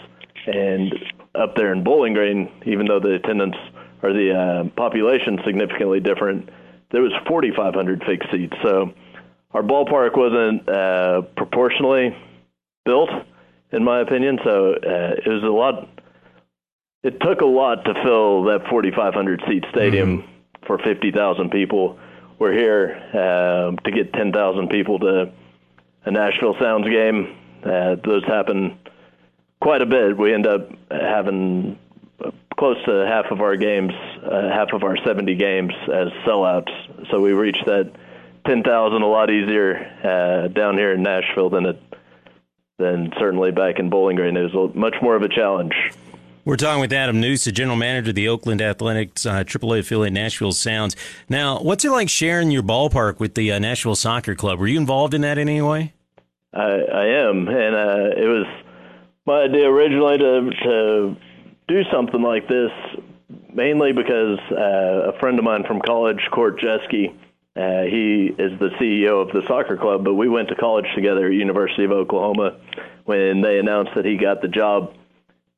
and 0.46 0.94
up 1.34 1.56
there 1.56 1.72
in 1.72 1.82
Bowling 1.82 2.14
Green, 2.14 2.50
even 2.66 2.86
though 2.86 3.00
the 3.00 3.14
attendance 3.14 3.56
or 4.02 4.12
the 4.12 4.32
uh, 4.32 4.68
population 4.76 5.38
significantly 5.44 6.00
different, 6.00 6.48
there 6.90 7.02
was 7.02 7.12
4,500 7.28 8.04
fixed 8.04 8.30
seats. 8.30 8.56
So 8.62 8.92
our 9.52 9.62
ballpark 9.62 10.16
wasn't 10.16 10.68
uh, 10.68 11.22
proportionally 11.36 12.16
built, 12.84 13.10
in 13.72 13.84
my 13.84 14.00
opinion. 14.00 14.38
So 14.44 14.72
uh, 14.74 15.14
it 15.24 15.28
was 15.28 15.42
a 15.42 15.46
lot. 15.46 15.88
It 17.02 17.20
took 17.20 17.40
a 17.40 17.46
lot 17.46 17.84
to 17.84 17.94
fill 18.04 18.44
that 18.44 18.66
4,500 18.68 19.42
seat 19.48 19.64
stadium 19.70 20.18
mm-hmm. 20.18 20.66
for 20.66 20.78
50,000 20.78 21.50
people. 21.50 21.98
We're 22.38 22.52
here 22.52 22.96
uh, 23.12 23.76
to 23.82 23.90
get 23.90 24.12
10,000 24.12 24.68
people 24.68 24.98
to 25.00 25.32
a 26.04 26.10
Nashville 26.10 26.56
Sounds 26.60 26.88
game. 26.88 27.36
Uh, 27.62 27.96
those 28.04 28.24
happen 28.24 28.78
quite 29.60 29.82
a 29.82 29.86
bit. 29.86 30.16
We 30.16 30.32
end 30.32 30.46
up 30.46 30.70
having 30.90 31.78
close 32.58 32.76
to 32.84 33.06
half 33.06 33.26
of 33.30 33.40
our 33.40 33.56
games, 33.56 33.92
uh, 34.22 34.50
half 34.50 34.72
of 34.72 34.82
our 34.82 34.96
70 35.04 35.34
games 35.36 35.72
as 35.84 36.08
sellouts. 36.26 36.70
So 37.10 37.20
we 37.20 37.32
reached 37.32 37.64
that 37.66 37.90
10,000 38.46 39.02
a 39.02 39.06
lot 39.06 39.30
easier 39.30 39.76
uh, 40.04 40.48
down 40.48 40.76
here 40.76 40.92
in 40.92 41.02
Nashville 41.02 41.50
than 41.50 41.66
it 41.66 41.89
than 42.80 43.12
certainly 43.18 43.52
back 43.52 43.78
in 43.78 43.90
Bowling 43.90 44.16
Green. 44.16 44.36
It 44.36 44.52
was 44.52 44.74
much 44.74 44.96
more 45.00 45.14
of 45.14 45.22
a 45.22 45.28
challenge. 45.28 45.74
We're 46.44 46.56
talking 46.56 46.80
with 46.80 46.92
Adam 46.92 47.20
Nuse, 47.20 47.44
the 47.44 47.52
general 47.52 47.76
manager 47.76 48.10
of 48.10 48.16
the 48.16 48.28
Oakland 48.28 48.62
Athletics 48.62 49.26
uh, 49.26 49.44
AAA 49.44 49.80
affiliate 49.80 50.14
Nashville 50.14 50.52
Sounds. 50.52 50.96
Now, 51.28 51.60
what's 51.60 51.84
it 51.84 51.90
like 51.90 52.08
sharing 52.08 52.50
your 52.50 52.62
ballpark 52.62 53.20
with 53.20 53.34
the 53.34 53.52
uh, 53.52 53.58
Nashville 53.58 53.94
Soccer 53.94 54.34
Club? 54.34 54.58
Were 54.58 54.66
you 54.66 54.80
involved 54.80 55.12
in 55.12 55.20
that 55.20 55.36
in 55.36 55.48
any 55.48 55.60
way? 55.60 55.92
I, 56.54 56.64
I 56.64 57.06
am, 57.28 57.46
and 57.46 57.76
uh, 57.76 58.16
it 58.16 58.26
was 58.26 58.46
my 59.26 59.42
idea 59.42 59.68
originally 59.68 60.18
to 60.18 60.50
to 60.64 61.16
do 61.68 61.82
something 61.92 62.22
like 62.22 62.48
this, 62.48 62.70
mainly 63.52 63.92
because 63.92 64.38
uh, 64.50 65.12
a 65.12 65.18
friend 65.20 65.38
of 65.38 65.44
mine 65.44 65.62
from 65.64 65.80
college, 65.80 66.20
Court 66.32 66.58
Jeske, 66.58 67.14
uh, 67.56 67.82
he 67.82 68.26
is 68.26 68.58
the 68.58 68.70
CEO 68.80 69.22
of 69.26 69.32
the 69.32 69.42
soccer 69.46 69.76
club, 69.76 70.04
but 70.04 70.14
we 70.14 70.28
went 70.28 70.48
to 70.48 70.54
college 70.54 70.86
together 70.94 71.26
at 71.26 71.32
University 71.32 71.84
of 71.84 71.90
Oklahoma. 71.90 72.56
When 73.04 73.40
they 73.40 73.58
announced 73.58 73.92
that 73.96 74.04
he 74.04 74.16
got 74.16 74.40
the 74.40 74.48
job, 74.48 74.94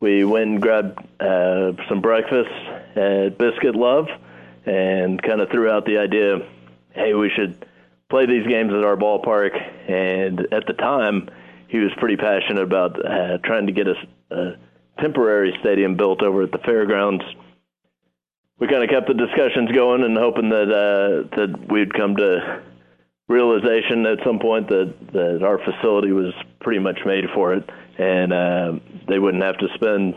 we 0.00 0.25
went 0.25 0.50
and 0.50 0.62
grabbed 0.62 0.99
uh, 1.20 1.72
some 1.88 2.00
breakfast 2.00 2.50
at 2.96 3.37
Biscuit 3.38 3.76
Love 3.76 4.08
and 4.64 5.22
kind 5.22 5.40
of 5.40 5.50
threw 5.50 5.70
out 5.70 5.84
the 5.84 5.99
idea, 5.99 6.46
hey, 6.92 7.14
we 7.14 7.30
should 7.30 7.66
play 8.08 8.26
these 8.26 8.46
games 8.46 8.72
at 8.72 8.84
our 8.84 8.96
ballpark. 8.96 9.54
And 9.88 10.52
at 10.52 10.66
the 10.66 10.72
time, 10.72 11.28
he 11.68 11.78
was 11.78 11.92
pretty 11.99 12.16
passionate 12.16 12.62
about 12.62 13.04
uh, 13.04 13.38
trying 13.44 13.66
to 13.66 13.72
get 13.72 13.88
us 13.88 13.96
a 14.30 14.52
temporary 14.99 15.56
stadium 15.61 15.96
built 15.96 16.22
over 16.22 16.42
at 16.42 16.52
the 16.52 16.58
fairgrounds. 16.58 17.25
We 18.59 18.68
kind 18.68 18.85
of 18.85 18.90
kept 18.90 19.09
the 19.09 19.14
discussions 19.14 19.73
going 19.73 20.04
and 20.04 20.16
hoping 20.16 20.50
that 20.50 20.71
uh, 20.71 21.37
that 21.37 21.73
we'd 21.73 21.92
come 21.94 22.16
to 22.16 22.62
realization 23.28 24.06
at 24.06 24.18
some 24.25 24.38
point 24.38 24.68
that 24.68 24.94
that 25.12 25.42
our 25.42 25.59
facility 25.59 26.12
was 26.12 26.32
pretty 26.61 26.78
much 26.78 27.00
made 27.04 27.25
for 27.35 27.54
it, 27.54 27.68
and 27.99 28.32
uh, 28.32 28.73
they 29.09 29.18
wouldn't 29.18 29.42
have 29.42 29.59
to 29.59 29.68
spend 29.75 30.14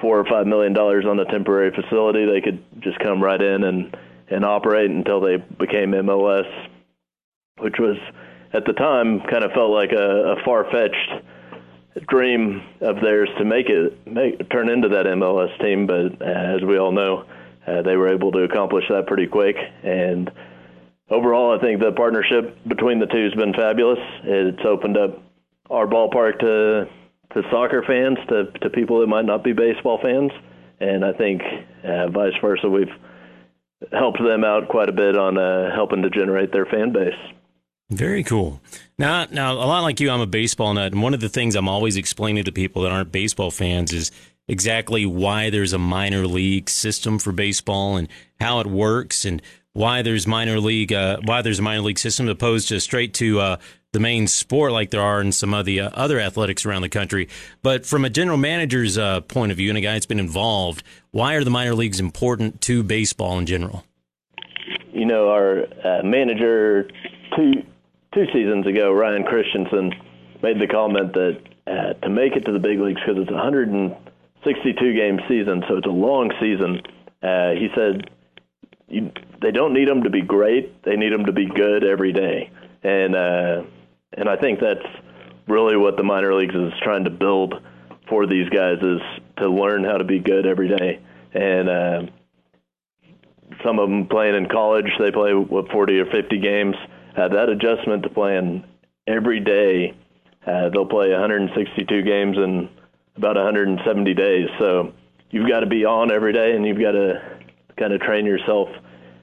four 0.00 0.18
or 0.18 0.24
five 0.26 0.46
million 0.46 0.72
dollars 0.72 1.04
on 1.06 1.18
a 1.18 1.24
temporary 1.26 1.70
facility. 1.70 2.26
They 2.26 2.40
could 2.40 2.62
just 2.80 2.98
come 2.98 3.22
right 3.22 3.40
in 3.40 3.64
and 3.64 3.96
and 4.28 4.44
operate 4.44 4.90
until 4.90 5.20
they 5.20 5.36
became 5.36 5.92
MLS, 5.92 6.50
which 7.58 7.76
was 7.78 7.96
at 8.52 8.64
the 8.64 8.72
time 8.72 9.20
kind 9.20 9.44
of 9.44 9.52
felt 9.52 9.70
like 9.70 9.92
a, 9.92 10.34
a 10.34 10.44
far 10.44 10.64
fetched 10.70 11.24
dream 12.08 12.62
of 12.80 12.96
theirs 13.00 13.28
to 13.38 13.44
make 13.44 13.68
it 13.68 14.06
make 14.06 14.50
turn 14.50 14.68
into 14.68 14.88
that 14.88 15.06
MLS 15.06 15.56
team. 15.60 15.86
But 15.86 16.20
uh, 16.20 16.56
as 16.56 16.62
we 16.62 16.78
all 16.78 16.92
know, 16.92 17.24
uh, 17.66 17.82
they 17.82 17.96
were 17.96 18.08
able 18.08 18.32
to 18.32 18.40
accomplish 18.40 18.84
that 18.88 19.06
pretty 19.06 19.26
quick. 19.26 19.56
And 19.82 20.30
overall, 21.10 21.56
I 21.56 21.60
think 21.60 21.80
the 21.80 21.92
partnership 21.92 22.56
between 22.66 22.98
the 22.98 23.06
two 23.06 23.24
has 23.24 23.34
been 23.34 23.52
fabulous. 23.52 23.98
It's 24.24 24.64
opened 24.64 24.96
up 24.96 25.22
our 25.70 25.86
ballpark 25.86 26.38
to 26.40 26.88
to 27.34 27.42
soccer 27.50 27.82
fans, 27.86 28.18
to 28.28 28.46
to 28.60 28.70
people 28.70 29.00
that 29.00 29.08
might 29.08 29.24
not 29.24 29.42
be 29.42 29.52
baseball 29.52 29.98
fans, 30.02 30.30
and 30.80 31.04
I 31.04 31.12
think 31.12 31.42
uh, 31.84 32.08
vice 32.08 32.34
versa. 32.40 32.68
We've 32.68 32.92
helped 33.92 34.22
them 34.22 34.44
out 34.44 34.68
quite 34.68 34.88
a 34.88 34.92
bit 34.92 35.16
on 35.16 35.36
uh, 35.36 35.74
helping 35.74 36.02
to 36.02 36.10
generate 36.10 36.52
their 36.52 36.66
fan 36.66 36.92
base. 36.92 37.14
Very 37.90 38.24
cool. 38.24 38.60
Now, 38.98 39.26
now 39.30 39.52
a 39.52 39.54
lot 39.54 39.82
like 39.82 40.00
you, 40.00 40.10
I'm 40.10 40.20
a 40.20 40.26
baseball 40.26 40.74
nut, 40.74 40.92
and 40.92 41.02
one 41.02 41.14
of 41.14 41.20
the 41.20 41.28
things 41.28 41.54
I'm 41.54 41.68
always 41.68 41.96
explaining 41.96 42.44
to 42.44 42.52
people 42.52 42.82
that 42.82 42.90
aren't 42.90 43.12
baseball 43.12 43.50
fans 43.50 43.92
is 43.92 44.10
exactly 44.48 45.04
why 45.06 45.50
there's 45.50 45.72
a 45.72 45.78
minor 45.78 46.26
league 46.26 46.70
system 46.70 47.18
for 47.18 47.32
baseball 47.32 47.96
and 47.96 48.08
how 48.40 48.60
it 48.60 48.66
works, 48.66 49.24
and 49.24 49.42
why 49.72 50.02
there's 50.02 50.26
minor 50.26 50.58
league, 50.58 50.92
uh, 50.92 51.18
why 51.24 51.42
there's 51.42 51.58
a 51.58 51.62
minor 51.62 51.82
league 51.82 51.98
system 51.98 52.28
opposed 52.28 52.68
to 52.68 52.80
straight 52.80 53.12
to 53.14 53.40
uh, 53.40 53.56
the 53.92 54.00
main 54.00 54.26
sport 54.26 54.72
like 54.72 54.90
there 54.90 55.02
are 55.02 55.20
in 55.20 55.32
some 55.32 55.54
of 55.54 55.64
the 55.64 55.80
uh, 55.80 55.90
other 55.94 56.20
athletics 56.20 56.66
around 56.66 56.82
the 56.82 56.88
country. 56.88 57.28
But 57.62 57.86
from 57.86 58.04
a 58.04 58.10
general 58.10 58.36
manager's 58.36 58.98
uh, 58.98 59.22
point 59.22 59.52
of 59.52 59.58
view 59.58 59.70
and 59.70 59.78
a 59.78 59.80
guy 59.80 59.94
that's 59.94 60.06
been 60.06 60.20
involved, 60.20 60.82
why 61.12 61.34
are 61.34 61.44
the 61.44 61.50
minor 61.50 61.74
leagues 61.74 62.00
important 62.00 62.60
to 62.62 62.82
baseball 62.82 63.38
in 63.38 63.46
general? 63.46 63.84
You 64.92 65.06
know, 65.06 65.30
our 65.30 65.64
uh, 65.84 66.02
manager 66.02 66.88
two 67.36 67.62
two 68.14 68.26
seasons 68.32 68.66
ago, 68.66 68.92
Ryan 68.92 69.24
Christenson, 69.24 69.92
made 70.42 70.58
the 70.58 70.66
comment 70.66 71.12
that 71.12 71.38
uh, 71.66 71.92
to 72.02 72.08
make 72.08 72.34
it 72.34 72.44
to 72.46 72.52
the 72.52 72.58
big 72.58 72.80
leagues 72.80 73.00
because 73.00 73.20
it's 73.20 73.30
a 73.30 73.38
162 74.46 74.94
game 74.94 75.20
season, 75.28 75.62
so 75.68 75.76
it's 75.76 75.86
a 75.86 75.90
long 75.90 76.30
season. 76.40 76.80
Uh, 77.22 77.50
he 77.52 77.68
said 77.74 78.10
you, 78.88 79.10
they 79.42 79.50
don't 79.50 79.74
need 79.74 79.88
them 79.88 80.04
to 80.04 80.10
be 80.10 80.22
great; 80.22 80.82
they 80.84 80.96
need 80.96 81.12
them 81.12 81.26
to 81.26 81.32
be 81.32 81.46
good 81.46 81.84
every 81.84 82.12
day, 82.12 82.50
and 82.82 83.16
uh, 83.16 83.62
and 84.16 84.28
I 84.28 84.36
think 84.36 84.60
that's 84.60 84.86
really 85.48 85.76
what 85.76 85.96
the 85.96 86.02
minor 86.02 86.34
leagues 86.34 86.54
is 86.54 86.72
trying 86.82 87.04
to 87.04 87.10
build 87.10 87.54
for 88.08 88.26
these 88.26 88.48
guys 88.50 88.78
is 88.82 89.00
to 89.38 89.48
learn 89.48 89.84
how 89.84 89.98
to 89.98 90.04
be 90.04 90.18
good 90.18 90.46
every 90.46 90.68
day, 90.68 91.00
and. 91.32 91.68
Uh, 91.68 92.02
some 93.64 93.78
of 93.78 93.88
them 93.88 94.06
playing 94.06 94.34
in 94.34 94.48
college, 94.48 94.90
they 94.98 95.10
play 95.10 95.32
what 95.32 95.70
40 95.70 96.00
or 96.00 96.06
50 96.06 96.38
games 96.40 96.74
uh, 97.16 97.28
that 97.28 97.48
adjustment 97.48 98.02
to 98.02 98.10
playing 98.10 98.64
every 99.06 99.40
day, 99.40 99.94
uh, 100.46 100.68
they'll 100.68 100.86
play 100.86 101.10
162 101.10 102.02
games 102.02 102.36
in 102.36 102.68
about 103.16 103.36
170 103.36 104.14
days. 104.14 104.48
So 104.58 104.92
you've 105.30 105.48
got 105.48 105.60
to 105.60 105.66
be 105.66 105.84
on 105.84 106.10
every 106.10 106.32
day, 106.32 106.54
and 106.54 106.66
you've 106.66 106.80
got 106.80 106.92
to 106.92 107.38
kind 107.78 107.92
of 107.92 108.00
train 108.00 108.26
yourself 108.26 108.68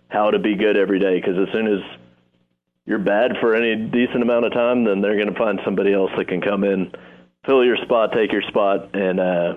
how 0.10 0.32
to 0.32 0.40
be 0.40 0.56
good 0.56 0.78
every 0.78 1.00
day. 1.00 1.20
Because 1.20 1.38
as 1.38 1.52
soon 1.54 1.68
as 1.68 1.80
you're 2.86 3.00
bad 3.00 3.38
for 3.40 3.56
any 3.56 3.76
decent 3.76 4.22
amount 4.22 4.46
of 4.46 4.54
time, 4.54 4.84
then 4.84 5.02
they're 5.02 5.16
going 5.16 5.32
to 5.34 5.40
find 5.40 5.60
somebody 5.64 5.94
else 5.94 6.12
that 6.18 6.28
can 6.28 6.42
come 6.42 6.64
in, 6.64 6.92
fill 7.46 7.64
your 7.64 7.78
spot, 7.78 8.12
take 8.14 8.32
your 8.32 8.44
spot, 8.44 8.96
and 8.96 9.20
uh, 9.20 9.56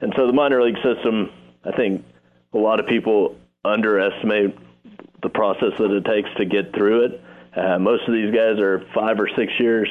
and 0.00 0.12
so 0.16 0.26
the 0.26 0.32
minor 0.32 0.62
league 0.62 0.82
system, 0.82 1.30
I 1.64 1.72
think 1.72 2.04
a 2.52 2.58
lot 2.58 2.80
of 2.80 2.86
people 2.86 3.36
underestimate 3.64 4.56
the 5.22 5.28
process 5.28 5.72
that 5.78 5.90
it 5.90 6.04
takes 6.04 6.28
to 6.36 6.44
get 6.44 6.74
through 6.74 7.04
it. 7.04 7.20
Uh, 7.56 7.78
most 7.78 8.08
of 8.08 8.14
these 8.14 8.34
guys 8.34 8.58
are 8.58 8.84
five 8.94 9.20
or 9.20 9.28
six 9.36 9.52
years 9.58 9.88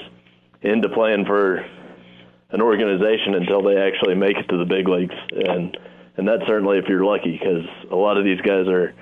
into 0.62 0.90
playing 0.90 1.26
for 1.26 1.66
an 2.52 2.62
organization 2.62 3.36
until 3.36 3.62
they 3.62 3.78
actually 3.78 4.16
make 4.16 4.38
it 4.38 4.48
to 4.50 4.58
the 4.58 4.66
big 4.66 4.88
leagues, 4.88 5.16
and 5.32 5.78
and 6.18 6.28
that's 6.28 6.46
certainly 6.48 6.78
if 6.78 6.86
you're 6.88 7.06
lucky 7.06 7.38
because 7.38 7.66
a 7.92 7.96
lot 7.96 8.18
of 8.18 8.26
these 8.26 8.42
guys 8.42 8.68
are 8.68 8.94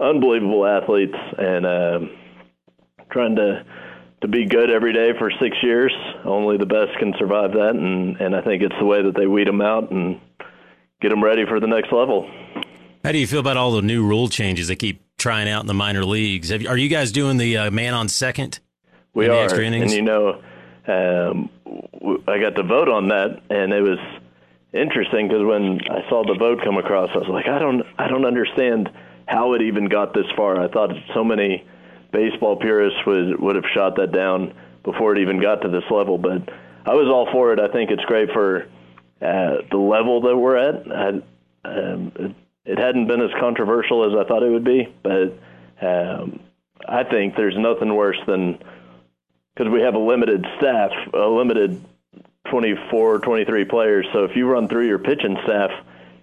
unbelievable 0.00 0.66
athletes 0.66 1.16
and 1.38 1.66
uh, 1.66 2.00
trying 3.10 3.36
to 3.36 3.64
to 4.20 4.28
be 4.28 4.44
good 4.44 4.70
every 4.70 4.92
day 4.92 5.12
for 5.18 5.30
six 5.40 5.56
years. 5.62 5.92
Only 6.24 6.56
the 6.56 6.66
best 6.66 6.96
can 6.98 7.14
survive 7.18 7.52
that, 7.52 7.70
and 7.70 8.16
and 8.20 8.36
I 8.36 8.42
think 8.42 8.62
it's 8.62 8.76
the 8.78 8.86
way 8.86 9.02
that 9.02 9.16
they 9.16 9.26
weed 9.26 9.48
them 9.48 9.60
out 9.60 9.90
and 9.90 10.20
get 11.00 11.10
them 11.10 11.22
ready 11.22 11.44
for 11.46 11.60
the 11.60 11.66
next 11.66 11.92
level. 11.92 12.30
How 13.04 13.10
do 13.10 13.18
you 13.18 13.26
feel 13.26 13.40
about 13.40 13.56
all 13.56 13.72
the 13.72 13.82
new 13.82 14.06
rule 14.06 14.28
changes 14.28 14.68
that 14.68 14.76
keep 14.76 15.02
trying 15.22 15.48
out 15.48 15.60
in 15.60 15.68
the 15.68 15.74
minor 15.74 16.04
leagues. 16.04 16.48
Have, 16.50 16.66
are 16.66 16.76
you 16.76 16.88
guys 16.88 17.12
doing 17.12 17.36
the 17.36 17.56
uh, 17.56 17.70
man 17.70 17.94
on 17.94 18.08
second? 18.08 18.58
We 19.14 19.28
are, 19.28 19.54
and 19.60 19.90
you 19.90 20.02
know, 20.02 20.42
um, 20.86 21.50
I 22.26 22.38
got 22.38 22.56
to 22.56 22.62
vote 22.62 22.88
on 22.88 23.08
that, 23.08 23.42
and 23.50 23.72
it 23.72 23.82
was 23.82 23.98
interesting 24.72 25.28
because 25.28 25.44
when 25.44 25.80
I 25.90 26.08
saw 26.08 26.24
the 26.26 26.34
vote 26.38 26.60
come 26.64 26.78
across, 26.78 27.10
I 27.14 27.18
was 27.18 27.28
like, 27.28 27.46
I 27.48 27.58
don't, 27.58 27.82
I 27.98 28.08
don't 28.08 28.24
understand 28.24 28.90
how 29.26 29.54
it 29.54 29.62
even 29.62 29.88
got 29.88 30.14
this 30.14 30.26
far. 30.36 30.60
I 30.60 30.68
thought 30.68 30.90
so 31.14 31.24
many 31.24 31.64
baseball 32.12 32.56
purists 32.56 32.98
would 33.06 33.40
would 33.40 33.56
have 33.56 33.64
shot 33.74 33.96
that 33.96 34.12
down 34.12 34.54
before 34.84 35.16
it 35.16 35.20
even 35.20 35.40
got 35.40 35.62
to 35.62 35.68
this 35.68 35.84
level, 35.90 36.18
but 36.18 36.48
I 36.84 36.94
was 36.94 37.08
all 37.08 37.30
for 37.32 37.52
it. 37.52 37.60
I 37.60 37.68
think 37.68 37.90
it's 37.90 38.04
great 38.04 38.30
for 38.32 38.66
uh, 39.20 39.62
the 39.70 39.78
level 39.78 40.20
that 40.22 40.36
we're 40.36 40.56
at. 40.56 40.90
I, 40.90 41.08
um, 41.64 42.34
it 42.64 42.78
hadn't 42.78 43.06
been 43.06 43.20
as 43.20 43.30
controversial 43.40 44.04
as 44.04 44.18
I 44.18 44.26
thought 44.28 44.42
it 44.42 44.50
would 44.50 44.64
be, 44.64 44.92
but 45.02 45.38
um, 45.80 46.40
I 46.88 47.04
think 47.04 47.36
there's 47.36 47.56
nothing 47.56 47.94
worse 47.94 48.18
than 48.26 48.58
because 49.54 49.72
we 49.72 49.80
have 49.82 49.94
a 49.94 49.98
limited 49.98 50.46
staff, 50.58 50.90
a 51.12 51.28
limited 51.28 51.84
24, 52.50 53.20
23 53.20 53.64
players. 53.64 54.06
So 54.12 54.24
if 54.24 54.36
you 54.36 54.46
run 54.46 54.68
through 54.68 54.86
your 54.86 54.98
pitching 54.98 55.36
staff, 55.44 55.70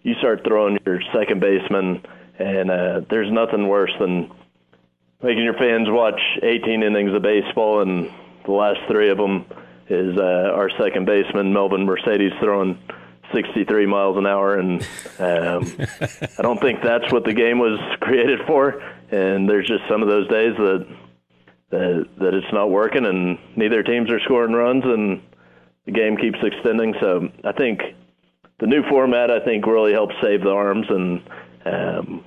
you 0.04 0.16
start 0.16 0.44
throwing 0.44 0.80
your 0.86 1.02
second 1.14 1.40
baseman, 1.40 2.04
and 2.38 2.72
uh, 2.72 3.02
there's 3.10 3.32
nothing 3.32 3.68
worse 3.68 3.92
than 4.00 4.32
making 5.22 5.44
your 5.44 5.54
fans 5.54 5.88
watch 5.90 6.20
18 6.42 6.84
innings 6.84 7.14
of 7.14 7.22
baseball, 7.22 7.82
and 7.82 8.12
the 8.46 8.52
last 8.52 8.80
three 8.88 9.10
of 9.10 9.18
them 9.18 9.46
is 9.90 10.18
uh, 10.18 10.52
our 10.54 10.70
second 10.78 11.06
baseman 11.06 11.52
Melvin 11.52 11.86
Mercedes 11.86 12.32
throwing 12.40 12.78
63 13.34 13.86
miles 13.86 14.18
an 14.18 14.26
hour, 14.26 14.58
and 14.58 14.82
um, 15.20 15.72
I 16.38 16.42
don't 16.42 16.60
think 16.60 16.82
that's 16.82 17.12
what 17.12 17.26
the 17.26 17.34
game 17.34 17.60
was 17.60 17.80
created 18.00 18.40
for. 18.48 18.82
And 19.12 19.50
there's 19.50 19.68
just 19.68 19.84
some 19.90 20.02
of 20.02 20.08
those 20.08 20.28
days 20.28 20.56
that 20.58 20.88
that, 21.72 22.08
that 22.20 22.34
it's 22.34 22.52
not 22.54 22.72
working, 22.72 23.06
and 23.06 23.38
neither 23.56 23.84
teams 23.84 24.10
are 24.12 24.20
scoring 24.22 24.54
runs, 24.54 24.84
and 24.86 25.22
the 25.86 25.92
game 25.92 26.18
keeps 26.18 26.40
extending. 26.42 26.96
So 27.00 27.30
I 27.44 27.52
think 27.52 27.82
the 28.60 28.68
new 28.68 28.84
format, 28.90 29.32
I 29.32 29.44
think, 29.44 29.66
really 29.66 29.94
helps 29.94 30.16
save 30.22 30.42
the 30.42 30.52
arms 30.52 30.88
and 30.90 31.22
um, 31.66 32.24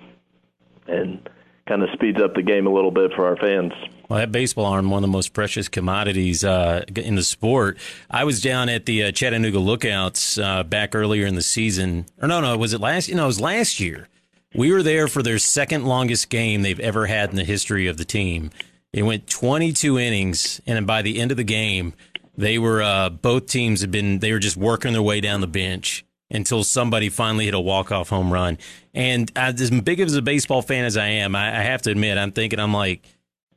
and 0.87 1.29
kind 1.67 1.83
of 1.83 1.91
speeds 1.93 2.21
up 2.21 2.35
the 2.35 2.43
game 2.43 2.67
a 2.67 2.71
little 2.71 2.91
bit 2.91 3.13
for 3.15 3.27
our 3.27 3.37
fans. 3.37 3.73
Well, 4.09 4.19
that 4.19 4.33
baseball 4.33 4.67
arm, 4.67 4.91
one 4.91 4.99
of 4.99 5.09
the 5.09 5.13
most 5.13 5.33
precious 5.33 5.69
commodities 5.69 6.45
uh, 6.45 6.83
in 6.97 7.15
the 7.15 7.23
sport. 7.23 7.79
I 8.11 8.25
was 8.25 8.43
down 8.43 8.69
at 8.69 8.85
the 8.85 9.05
uh, 9.05 9.13
Chattanooga 9.13 9.59
Lookouts 9.59 10.39
uh, 10.39 10.65
back 10.65 10.95
earlier 10.95 11.25
in 11.25 11.35
the 11.35 11.43
season. 11.43 12.07
Or 12.21 12.29
no, 12.29 12.41
no, 12.41 12.57
was 12.59 12.75
it 12.75 12.81
last? 12.81 13.09
You 13.09 13.15
know, 13.15 13.25
it 13.25 13.29
was 13.29 13.41
last 13.41 13.81
year. 13.81 14.09
We 14.55 14.73
were 14.73 14.83
there 14.83 15.09
for 15.09 15.23
their 15.23 15.39
second 15.39 15.87
longest 15.87 16.29
game 16.29 16.61
they've 16.61 16.81
ever 16.81 17.07
had 17.07 17.31
in 17.31 17.37
the 17.37 17.45
history 17.45 17.87
of 17.87 17.97
the 17.97 18.05
team. 18.05 18.51
It 18.93 19.03
went 19.05 19.27
22 19.27 19.99
innings, 19.99 20.61
and 20.67 20.87
by 20.87 21.03
the 21.03 21.19
end 21.19 21.31
of 21.31 21.37
the 21.37 21.45
game, 21.45 21.95
they 22.37 22.59
were 22.59 22.83
uh, 22.83 23.09
both 23.11 23.47
teams 23.47 23.81
had 23.81 23.91
been 23.91 24.19
they 24.19 24.33
were 24.33 24.39
just 24.39 24.57
working 24.57 24.93
their 24.93 25.03
way 25.03 25.21
down 25.21 25.41
the 25.41 25.47
bench 25.47 26.05
until 26.31 26.65
somebody 26.65 27.09
finally 27.09 27.45
hit 27.45 27.55
a 27.55 27.61
walk 27.61 27.93
off 27.93 28.09
home 28.09 28.33
run. 28.33 28.59
And 28.95 29.31
as 29.37 29.71
big 29.71 30.01
of 30.01 30.15
a 30.15 30.23
baseball 30.23 30.63
fan 30.63 30.85
as 30.85 30.97
I 30.97 31.07
am, 31.07 31.37
I, 31.37 31.59
I 31.59 31.63
have 31.63 31.83
to 31.83 31.91
admit, 31.91 32.17
I'm 32.19 32.33
thinking 32.33 32.59
I'm 32.59 32.73
like 32.73 33.03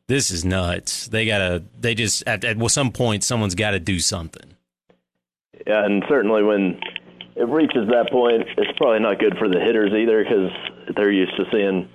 this 0.08 0.32
is 0.32 0.46
nuts. 0.46 1.08
They 1.08 1.25
gotta. 1.25 1.63
They 1.80 1.96
just 1.96 2.24
at, 2.27 2.44
at 2.44 2.72
some 2.72 2.92
point, 2.92 3.24
someone's 3.24 3.56
got 3.56 3.72
to 3.72 3.80
do 3.80 4.00
something. 4.00 4.54
Yeah, 5.65 5.84
and 5.84 6.04
certainly 6.08 6.44
when 6.44 6.80
it 7.36 7.48
reaches 7.48 7.88
that 7.89 8.10
point, 8.12 8.44
it's 8.58 8.77
probably 8.77 9.00
not 9.00 9.20
good 9.20 9.38
for 9.38 9.50
the 9.50 9.60
hitters 9.60 9.92
either 9.94 10.24
because 10.24 10.51
they're 10.96 11.12
used 11.12 11.36
to 11.38 11.46
seeing 11.51 11.89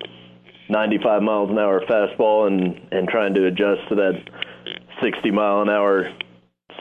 95 0.71 1.21
miles 1.21 1.49
an 1.49 1.59
hour 1.59 1.81
fastball 1.81 2.47
and 2.47 2.79
and 2.91 3.07
trying 3.07 3.33
to 3.35 3.45
adjust 3.45 3.87
to 3.89 3.95
that 3.95 4.13
60 5.03 5.31
mile 5.31 5.61
an 5.61 5.69
hour 5.69 6.11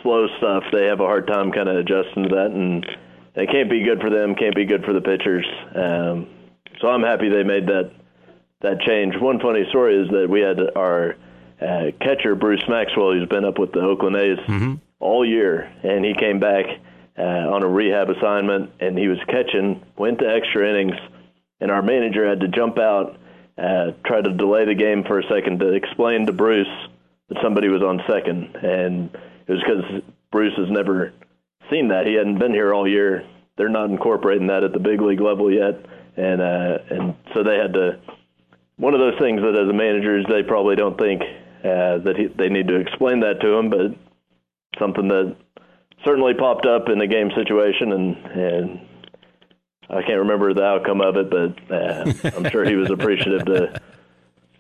slow 0.03 0.27
stuff. 0.39 0.65
They 0.73 0.87
have 0.87 1.01
a 1.01 1.05
hard 1.05 1.27
time 1.27 1.53
kind 1.53 1.69
of 1.69 1.77
adjusting 1.77 2.25
to 2.25 2.29
that, 2.31 2.53
and 2.53 2.87
it 3.35 3.51
can't 3.51 3.71
be 3.71 3.83
good 3.83 4.01
for 4.01 4.11
them. 4.11 4.35
Can't 4.35 4.55
be 4.55 4.65
good 4.65 4.85
for 4.85 4.93
the 4.93 5.01
pitchers. 5.01 5.47
Um, 5.75 6.29
so 6.81 6.89
I'm 6.89 7.03
happy 7.03 7.29
they 7.29 7.43
made 7.43 7.67
that 7.67 7.93
that 8.63 8.81
change. 8.81 9.15
One 9.17 9.41
funny 9.41 9.65
story 9.71 10.03
is 10.03 10.09
that 10.11 10.29
we 10.29 10.41
had 10.41 10.59
our 10.77 11.17
uh, 11.61 11.91
catcher 12.01 12.35
Bruce 12.35 12.65
Maxwell, 12.69 13.13
who's 13.13 13.29
been 13.29 13.45
up 13.45 13.59
with 13.59 13.73
the 13.73 13.81
Oakland 13.81 14.17
A's 14.17 14.39
mm-hmm. 14.47 14.75
all 14.99 15.27
year, 15.27 15.71
and 15.83 16.05
he 16.05 16.15
came 16.15 16.41
back 16.41 16.67
uh, 17.19 17.23
on 17.23 17.63
a 17.63 17.69
rehab 17.69 18.09
assignment, 18.11 18.71
and 18.81 18.99
he 18.99 19.09
was 19.09 19.19
catching, 19.29 19.83
went 19.97 20.19
to 20.21 20.27
extra 20.27 20.69
innings, 20.69 20.97
and 21.61 21.71
our 21.71 21.83
manager 21.83 22.27
had 22.27 22.41
to 22.41 22.49
jump 22.49 22.79
out, 22.79 23.19
uh, 23.59 23.93
try 24.05 24.21
to 24.21 24.33
delay 24.33 24.65
the 24.65 24.75
game 24.75 25.05
for 25.05 25.19
a 25.19 25.29
second 25.29 25.61
to 25.61 25.73
explain 25.73 26.27
to 26.27 26.33
Bruce 26.33 26.69
that 27.29 27.39
somebody 27.43 27.69
was 27.69 27.83
on 27.83 28.01
second, 28.09 28.57
and 28.57 29.15
it 29.47 29.53
was 29.53 29.63
because 29.63 30.03
Bruce 30.33 30.57
has 30.57 30.71
never 30.71 31.13
seen 31.71 31.89
that. 31.89 32.07
He 32.07 32.15
hadn't 32.15 32.39
been 32.39 32.53
here 32.53 32.75
all 32.75 32.89
year. 32.89 33.25
They're 33.57 33.69
not 33.69 33.91
incorporating 33.91 34.49
that 34.49 34.65
at 34.65 34.73
the 34.73 34.81
big 34.81 35.01
league 35.01 35.21
level 35.21 35.53
yet, 35.53 35.85
and 36.17 36.41
uh, 36.41 36.79
and 36.91 37.15
so 37.35 37.43
they 37.43 37.57
had 37.57 37.73
to 37.75 38.01
one 38.77 38.95
of 38.95 39.01
those 39.01 39.19
things 39.19 39.43
that 39.43 39.55
as 39.55 39.69
a 39.69 39.73
managers 39.73 40.25
they 40.29 40.43
probably 40.43 40.75
don't 40.75 40.99
think 40.99 41.23
uh, 41.63 41.99
that 41.99 42.15
he, 42.17 42.27
they 42.27 42.49
need 42.49 42.69
to 42.69 42.77
explain 42.77 43.21
that 43.21 43.41
to 43.41 43.53
him, 43.53 43.69
but 43.69 43.95
something 44.79 45.09
that 45.09 45.37
certainly 46.05 46.33
popped 46.33 46.65
up 46.65 46.89
in 46.89 47.01
a 47.01 47.07
game 47.07 47.31
situation, 47.37 47.93
and 47.93 48.17
and 48.17 48.81
I 49.91 50.03
can't 50.03 50.21
remember 50.21 50.55
the 50.55 50.65
outcome 50.65 51.01
of 51.01 51.17
it, 51.17 51.31
but 51.31 51.75
uh, 51.75 52.13
I'm 52.37 52.51
sure 52.51 52.65
he 52.65 52.77
was 52.77 52.91
appreciative 52.91 53.45
to 53.47 53.81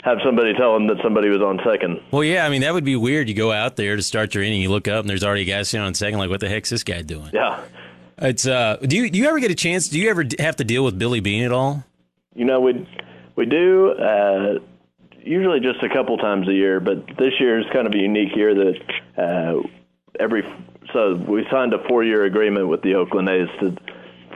have 0.02 0.18
somebody 0.24 0.54
tell 0.54 0.74
him 0.76 0.86
that 0.88 0.96
somebody 1.02 1.28
was 1.28 1.40
on 1.40 1.60
second. 1.64 2.00
Well, 2.10 2.24
yeah, 2.24 2.46
I 2.46 2.48
mean 2.48 2.62
that 2.62 2.74
would 2.74 2.84
be 2.84 2.96
weird. 2.96 3.28
You 3.28 3.34
go 3.34 3.52
out 3.52 3.76
there 3.76 3.96
to 3.96 4.02
start 4.02 4.34
your 4.34 4.42
inning, 4.42 4.60
you 4.60 4.70
look 4.70 4.88
up, 4.88 5.00
and 5.00 5.10
there's 5.10 5.24
already 5.24 5.42
a 5.42 5.44
guy 5.44 5.62
sitting 5.62 5.84
on 5.84 5.94
second. 5.94 6.18
Like, 6.18 6.30
what 6.30 6.40
the 6.40 6.48
heck's 6.48 6.70
this 6.70 6.84
guy 6.84 7.02
doing? 7.02 7.30
Yeah, 7.32 7.62
it's. 8.18 8.46
Uh, 8.46 8.76
do 8.76 8.96
you 8.96 9.10
do 9.10 9.18
you 9.18 9.26
ever 9.28 9.38
get 9.38 9.50
a 9.50 9.54
chance? 9.54 9.88
Do 9.88 10.00
you 10.00 10.10
ever 10.10 10.24
have 10.38 10.56
to 10.56 10.64
deal 10.64 10.84
with 10.84 10.98
Billy 10.98 11.20
Beane 11.20 11.44
at 11.44 11.52
all? 11.52 11.84
You 12.34 12.44
know, 12.44 12.60
we 12.60 12.88
we 13.36 13.46
do. 13.46 13.92
Uh, 13.92 14.58
usually 15.22 15.60
just 15.60 15.82
a 15.82 15.88
couple 15.88 16.16
times 16.16 16.48
a 16.48 16.52
year, 16.52 16.80
but 16.80 17.06
this 17.18 17.34
year 17.38 17.60
is 17.60 17.66
kind 17.72 17.86
of 17.86 17.92
a 17.92 17.98
unique 17.98 18.34
year 18.34 18.54
that 18.54 18.80
uh, 19.16 19.62
every 20.18 20.42
so 20.92 21.14
we 21.14 21.46
signed 21.50 21.72
a 21.72 21.86
four-year 21.86 22.24
agreement 22.24 22.68
with 22.68 22.82
the 22.82 22.94
Oakland 22.94 23.28
A's 23.28 23.48
to 23.60 23.76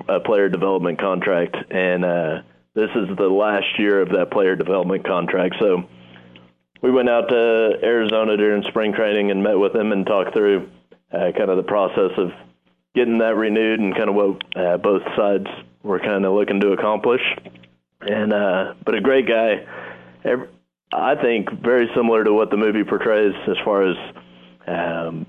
a 0.09 0.21
player 0.21 0.49
development 0.49 0.99
contract, 0.99 1.57
and 1.71 2.05
uh, 2.05 2.43
this 2.75 2.91
is 2.95 3.17
the 3.17 3.29
last 3.29 3.79
year 3.79 4.01
of 4.01 4.11
that 4.11 4.31
player 4.31 4.57
development 4.57 5.07
contract. 5.07 5.57
So 5.61 5.85
we 6.83 6.91
went 6.91 7.09
out 7.09 7.29
to 7.29 7.79
Arizona 7.83 8.37
during 8.37 8.63
spring 8.65 8.93
training 8.93 9.31
and 9.31 9.43
met 9.43 9.59
with 9.59 9.75
him 9.75 9.93
and 9.93 10.07
talked 10.07 10.35
through 10.35 10.69
uh, 11.13 11.33
kind 11.37 11.51
of 11.51 11.57
the 11.57 11.63
process 11.63 12.11
of 12.19 12.33
getting 12.95 13.19
that 13.19 13.37
renewed 13.37 13.81
and 13.81 13.95
kind 13.97 14.09
of 14.09 14.15
what 14.15 14.43
uh, 14.57 14.77
both 14.77 15.03
sides 15.17 15.47
were 15.83 16.01
kind 16.01 16.25
of 16.25 16.35
looking 16.35 16.61
to 16.61 16.73
accomplish. 16.73 17.23
And 18.01 18.33
uh, 18.33 18.75
but 18.85 18.95
a 18.95 19.01
great 19.01 19.27
guy. 19.27 19.67
Every, 20.25 20.49
I 20.93 21.15
think 21.17 21.51
very 21.63 21.89
similar 21.95 22.23
to 22.25 22.33
what 22.33 22.51
the 22.51 22.57
movie 22.57 22.85
portrays 22.85 23.35
as 23.49 23.57
far 23.65 23.89
as 23.89 23.97
um, 24.67 25.27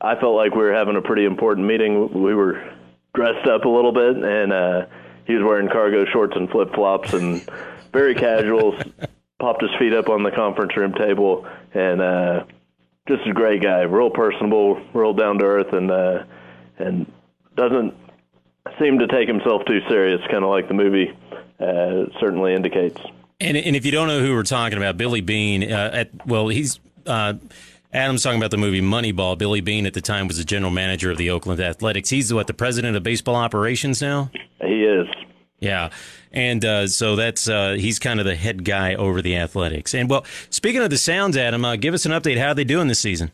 I 0.00 0.18
felt 0.20 0.36
like 0.36 0.54
we 0.54 0.62
were 0.62 0.74
having 0.74 0.96
a 0.96 1.02
pretty 1.02 1.24
important 1.24 1.66
meeting. 1.66 2.22
We 2.22 2.34
were 2.34 2.73
dressed 3.14 3.46
up 3.46 3.64
a 3.64 3.68
little 3.68 3.92
bit, 3.92 4.16
and 4.16 4.52
uh, 4.52 4.86
he 5.26 5.34
was 5.34 5.42
wearing 5.42 5.68
cargo 5.68 6.04
shorts 6.06 6.34
and 6.36 6.50
flip 6.50 6.74
flops 6.74 7.12
and 7.12 7.48
very 7.92 8.14
casual. 8.14 8.76
popped 9.38 9.60
his 9.60 9.70
feet 9.78 9.92
up 9.92 10.08
on 10.08 10.22
the 10.22 10.30
conference 10.30 10.76
room 10.76 10.92
table, 10.92 11.46
and 11.74 12.00
uh, 12.00 12.44
just 13.08 13.26
a 13.26 13.32
great 13.32 13.62
guy, 13.62 13.80
real 13.80 14.10
personable, 14.10 14.80
real 14.94 15.12
down 15.12 15.38
to 15.38 15.44
earth, 15.44 15.72
and 15.72 15.90
uh, 15.90 16.24
and 16.78 17.10
doesn't 17.56 17.94
seem 18.80 18.98
to 18.98 19.06
take 19.06 19.28
himself 19.28 19.62
too 19.66 19.80
serious, 19.88 20.20
kind 20.30 20.44
of 20.44 20.50
like 20.50 20.68
the 20.68 20.74
movie 20.74 21.12
uh, 21.60 22.04
certainly 22.20 22.54
indicates. 22.54 23.00
And, 23.40 23.56
and 23.56 23.76
if 23.76 23.84
you 23.84 23.92
don't 23.92 24.08
know 24.08 24.20
who 24.20 24.32
we're 24.32 24.42
talking 24.42 24.78
about, 24.78 24.96
Billy 24.96 25.20
Beane, 25.20 25.70
uh, 25.70 25.90
at, 25.92 26.26
well, 26.26 26.48
he's 26.48 26.80
uh, 27.06 27.34
Adam's 27.94 28.24
talking 28.24 28.40
about 28.40 28.50
the 28.50 28.56
movie 28.56 28.80
Moneyball. 28.80 29.38
Billy 29.38 29.60
Beane 29.60 29.86
at 29.86 29.94
the 29.94 30.00
time 30.00 30.26
was 30.26 30.36
the 30.36 30.44
general 30.44 30.72
manager 30.72 31.12
of 31.12 31.16
the 31.16 31.30
Oakland 31.30 31.60
Athletics. 31.60 32.10
He's 32.10 32.34
what 32.34 32.48
the 32.48 32.54
president 32.54 32.96
of 32.96 33.04
baseball 33.04 33.36
operations 33.36 34.02
now. 34.02 34.32
He 34.60 34.82
is. 34.84 35.06
Yeah, 35.60 35.90
and 36.32 36.64
uh, 36.64 36.88
so 36.88 37.14
that's 37.14 37.48
uh, 37.48 37.76
he's 37.78 38.00
kind 38.00 38.18
of 38.18 38.26
the 38.26 38.34
head 38.34 38.64
guy 38.64 38.96
over 38.96 39.22
the 39.22 39.36
athletics. 39.36 39.94
And 39.94 40.10
well, 40.10 40.24
speaking 40.50 40.82
of 40.82 40.90
the 40.90 40.98
Sounds, 40.98 41.36
Adam, 41.36 41.64
uh, 41.64 41.76
give 41.76 41.94
us 41.94 42.04
an 42.04 42.10
update. 42.10 42.36
How 42.36 42.48
are 42.48 42.54
they 42.54 42.64
doing 42.64 42.88
this 42.88 42.98
season? 42.98 43.30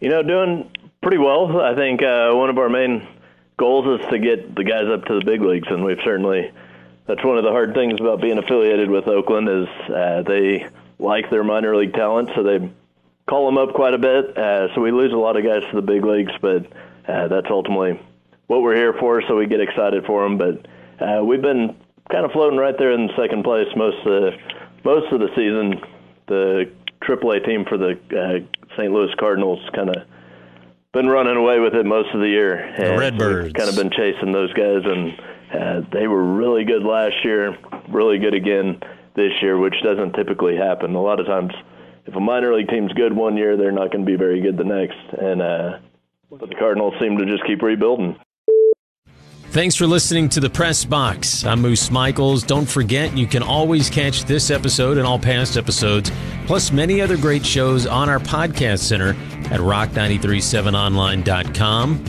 You 0.00 0.10
know, 0.10 0.22
doing 0.22 0.70
pretty 1.00 1.18
well. 1.18 1.60
I 1.60 1.74
think 1.74 2.02
uh, 2.02 2.32
one 2.32 2.50
of 2.50 2.58
our 2.58 2.68
main 2.68 3.08
goals 3.56 4.00
is 4.00 4.06
to 4.10 4.18
get 4.18 4.54
the 4.54 4.64
guys 4.64 4.84
up 4.86 5.06
to 5.06 5.18
the 5.18 5.24
big 5.24 5.40
leagues, 5.40 5.66
and 5.70 5.82
we've 5.82 5.98
certainly 6.04 6.52
that's 7.06 7.24
one 7.24 7.38
of 7.38 7.44
the 7.44 7.50
hard 7.50 7.72
things 7.72 7.98
about 7.98 8.20
being 8.20 8.36
affiliated 8.36 8.90
with 8.90 9.08
Oakland 9.08 9.48
is 9.48 9.68
uh, 9.90 10.22
they 10.26 10.68
like 10.98 11.30
their 11.30 11.42
minor 11.42 11.74
league 11.74 11.94
talent, 11.94 12.30
so 12.34 12.42
they 12.42 12.70
call 13.28 13.46
them 13.46 13.58
up 13.58 13.74
quite 13.74 13.94
a 13.94 13.98
bit. 13.98 14.36
Uh, 14.36 14.74
so 14.74 14.80
we 14.80 14.90
lose 14.90 15.12
a 15.12 15.16
lot 15.16 15.36
of 15.36 15.44
guys 15.44 15.62
to 15.70 15.76
the 15.76 15.82
big 15.82 16.04
leagues, 16.04 16.32
but 16.40 16.66
uh, 17.08 17.28
that's 17.28 17.46
ultimately 17.50 18.00
what 18.46 18.62
we're 18.62 18.76
here 18.76 18.94
for. 18.98 19.22
So 19.28 19.36
we 19.36 19.46
get 19.46 19.60
excited 19.60 20.04
for 20.06 20.24
them. 20.24 20.38
But 20.38 20.66
uh, 21.04 21.24
we've 21.24 21.42
been 21.42 21.76
kind 22.10 22.24
of 22.24 22.32
floating 22.32 22.58
right 22.58 22.74
there 22.78 22.92
in 22.92 23.08
second 23.16 23.44
place 23.44 23.68
most 23.76 23.98
of 23.98 24.04
the, 24.04 24.30
most 24.84 25.12
of 25.12 25.20
the 25.20 25.28
season. 25.36 25.80
The 26.26 26.70
AAA 27.02 27.44
team 27.46 27.64
for 27.68 27.78
the 27.78 27.92
uh, 28.10 28.74
St. 28.76 28.92
Louis 28.92 29.14
Cardinals 29.18 29.60
kind 29.74 29.90
of 29.90 30.02
been 30.92 31.06
running 31.06 31.36
away 31.36 31.60
with 31.60 31.74
it 31.74 31.84
most 31.84 32.14
of 32.14 32.20
the 32.20 32.28
year. 32.28 32.56
And 32.56 32.96
the 32.96 32.98
Redbirds 32.98 33.52
kind 33.52 33.68
of 33.68 33.76
been 33.76 33.90
chasing 33.90 34.32
those 34.32 34.52
guys, 34.54 34.82
and 34.84 35.20
uh, 35.52 35.88
they 35.92 36.06
were 36.06 36.22
really 36.22 36.64
good 36.64 36.82
last 36.82 37.24
year, 37.24 37.56
really 37.88 38.18
good 38.18 38.34
again 38.34 38.80
this 39.14 39.32
year, 39.42 39.58
which 39.58 39.74
doesn't 39.82 40.12
typically 40.12 40.56
happen. 40.56 40.94
A 40.94 41.02
lot 41.02 41.20
of 41.20 41.26
times 41.26 41.52
if 42.08 42.16
a 42.16 42.20
minor 42.20 42.54
league 42.54 42.68
team's 42.68 42.92
good 42.94 43.12
one 43.12 43.36
year, 43.36 43.58
they're 43.58 43.70
not 43.70 43.92
going 43.92 44.04
to 44.04 44.10
be 44.10 44.16
very 44.16 44.40
good 44.40 44.56
the 44.56 44.64
next. 44.64 44.96
And 45.20 45.42
uh, 45.42 45.78
but 46.30 46.48
the 46.48 46.54
Cardinals 46.54 46.94
seem 47.00 47.18
to 47.18 47.26
just 47.26 47.44
keep 47.46 47.60
rebuilding. 47.62 48.18
Thanks 49.50 49.74
for 49.74 49.86
listening 49.86 50.28
to 50.30 50.40
the 50.40 50.50
Press 50.50 50.84
Box. 50.84 51.44
I'm 51.44 51.62
Moose 51.62 51.90
Michaels. 51.90 52.42
Don't 52.42 52.68
forget, 52.68 53.16
you 53.16 53.26
can 53.26 53.42
always 53.42 53.88
catch 53.88 54.24
this 54.24 54.50
episode 54.50 54.98
and 54.98 55.06
all 55.06 55.18
past 55.18 55.56
episodes, 55.56 56.12
plus 56.46 56.70
many 56.70 57.00
other 57.00 57.16
great 57.16 57.46
shows 57.46 57.86
on 57.86 58.10
our 58.10 58.18
podcast 58.18 58.80
center 58.80 59.16
at 59.50 59.60
rock937online.com. 59.60 62.04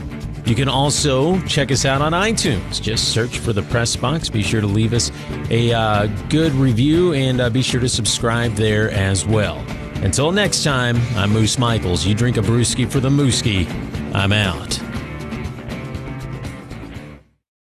You 0.45 0.55
can 0.55 0.67
also 0.67 1.39
check 1.41 1.71
us 1.71 1.85
out 1.85 2.01
on 2.01 2.12
iTunes. 2.12 2.81
Just 2.81 3.13
search 3.13 3.39
for 3.39 3.53
the 3.53 3.62
Press 3.63 3.95
Box. 3.95 4.27
Be 4.29 4.43
sure 4.43 4.59
to 4.59 4.67
leave 4.67 4.91
us 4.93 5.09
a 5.49 5.71
uh, 5.71 6.07
good 6.27 6.51
review 6.53 7.13
and 7.13 7.39
uh, 7.39 7.49
be 7.49 7.62
sure 7.62 7.79
to 7.79 7.89
subscribe 7.89 8.55
there 8.55 8.91
as 8.91 9.25
well. 9.25 9.63
Until 10.01 10.31
next 10.31 10.63
time, 10.63 10.97
I'm 11.15 11.31
Moose 11.31 11.57
Michaels. 11.57 12.05
You 12.05 12.15
drink 12.15 12.38
a 12.38 12.41
brewski 12.41 12.89
for 12.89 12.99
the 12.99 13.09
Mooski. 13.09 13.67
I'm 14.15 14.31
out. 14.31 14.88